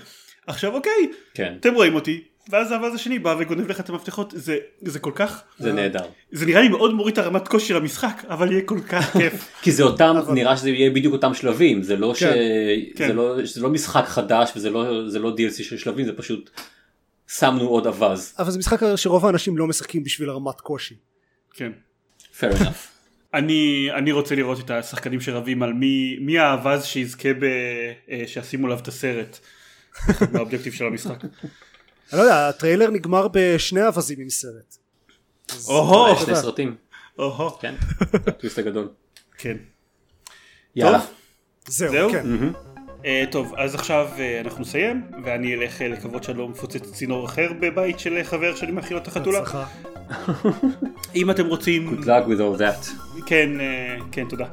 [0.48, 4.58] עכשיו אוקיי כן, אתם רואים אותי ואז האווז השני בא וגונב לך את המפתחות זה,
[4.82, 6.06] זה כל כך זה נהדר.
[6.32, 9.72] זה נראה לי מאוד מוריד את הרמת קושי למשחק אבל יהיה כל כך כיף כי
[9.72, 12.24] זה אותם, נראה שזה יהיה בדיוק אותם שלבים, זה לא ש...
[12.24, 13.08] כן.
[13.08, 16.50] זה לא- זה לא משחק חדש וזה לא זה לא DLC של שלבים, זה פשוט
[17.28, 18.36] שמנו עוד אווז.
[18.40, 20.96] אבל זה משחק שרוב האנשים לא משחקים בשביל הרמת קושי
[21.54, 21.72] כן.
[22.40, 22.78] fair enough.
[23.34, 27.44] אני, אני רוצה לראות את השחקנים שרבים על מי, מי האווז שיזכה ב...
[28.12, 29.40] אה, שישימו עליו את הסרט.
[30.32, 31.24] מהאובייקטיב של המשחק.
[32.14, 34.78] אני לא יודע הטריילר נגמר בשני אווזים עם סרט
[35.68, 36.76] או-הו, שני סרטים,
[37.20, 37.76] או-הו, כן,
[38.28, 38.90] הטוויסט הגדול.
[39.38, 39.58] כן.
[40.76, 41.00] יאללה.
[41.00, 41.10] טוב.
[41.68, 42.12] זהו?
[42.12, 42.26] כן
[43.06, 47.26] אה, טוב, אז עכשיו אה, אנחנו נסיים, ואני אלך אה, לקוות שאני לא מפוצץ צינור
[47.26, 49.40] אחר בבית של חבר שאני מאכיל את החתולה.
[49.40, 49.66] בהצלחה.
[51.16, 53.08] אם אתם רוצים, Good luck with all that.
[53.26, 54.46] כן, אה, כן, תודה.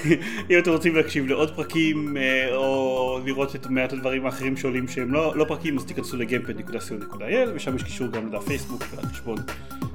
[0.50, 5.12] אם אתם רוצים להקשיב לעוד פרקים אה, או לראות את מעט הדברים האחרים שעולים שהם
[5.12, 9.36] לא, לא פרקים אז תיכנסו לגיימפד.co.il ושם יש קישור גם לדף פייסבוק ולחשבון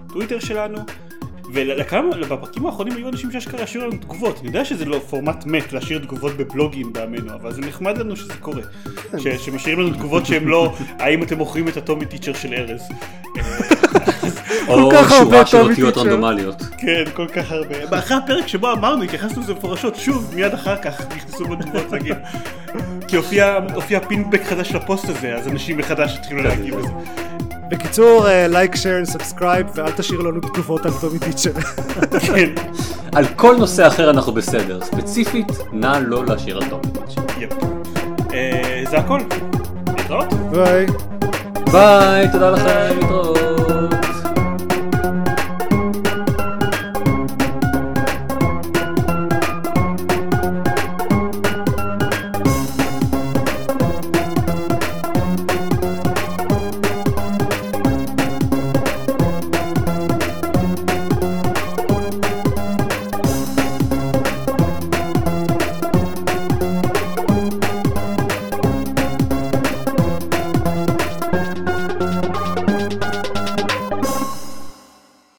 [0.08, 0.78] טוויטר שלנו
[1.54, 5.74] ולכמה, בפרקים האחרונים היו אנשים שאשכרה השאירו לנו תגובות, אני יודע שזה לא פורמט מת
[5.74, 8.62] להשאיר תגובות בבלוגים בעמנו, אבל זה נחמד לנו שזה קורה,
[9.18, 12.82] ש, שמשאירים לנו תגובות שהם לא, האם אתם מוכרים את הטומי טיצ'ר של ארז.
[14.68, 15.98] או כך הרבה שורה של אותיות.
[15.98, 16.64] רנדומליות.
[16.78, 18.00] כן, כל כך הרבה.
[18.00, 22.16] אחרי הפרק שבו אמרנו, התייחסנו לזה מפורשות, שוב, מיד אחר כך נכנסו לו תגובות להגיב.
[23.08, 23.16] כי
[23.76, 26.90] הופיע פינבק חדש לפוסט הזה, אז אנשים מחדש התחילו להגיב לזה.
[27.70, 31.52] בקיצור like share subscribe ואל תשאיר לנו תגובות על טומי טיצ'ר
[32.20, 32.50] כן,
[33.16, 37.22] על כל נושא אחר אנחנו בסדר, ספציפית, נא לא להשאיר על טומי טיצ'ר.
[37.40, 37.54] yep.
[38.34, 39.20] אה, זה הכל.
[39.98, 40.34] להתראות.
[40.34, 40.86] ביי
[41.72, 43.45] ביי, תודה לכם, להתראות.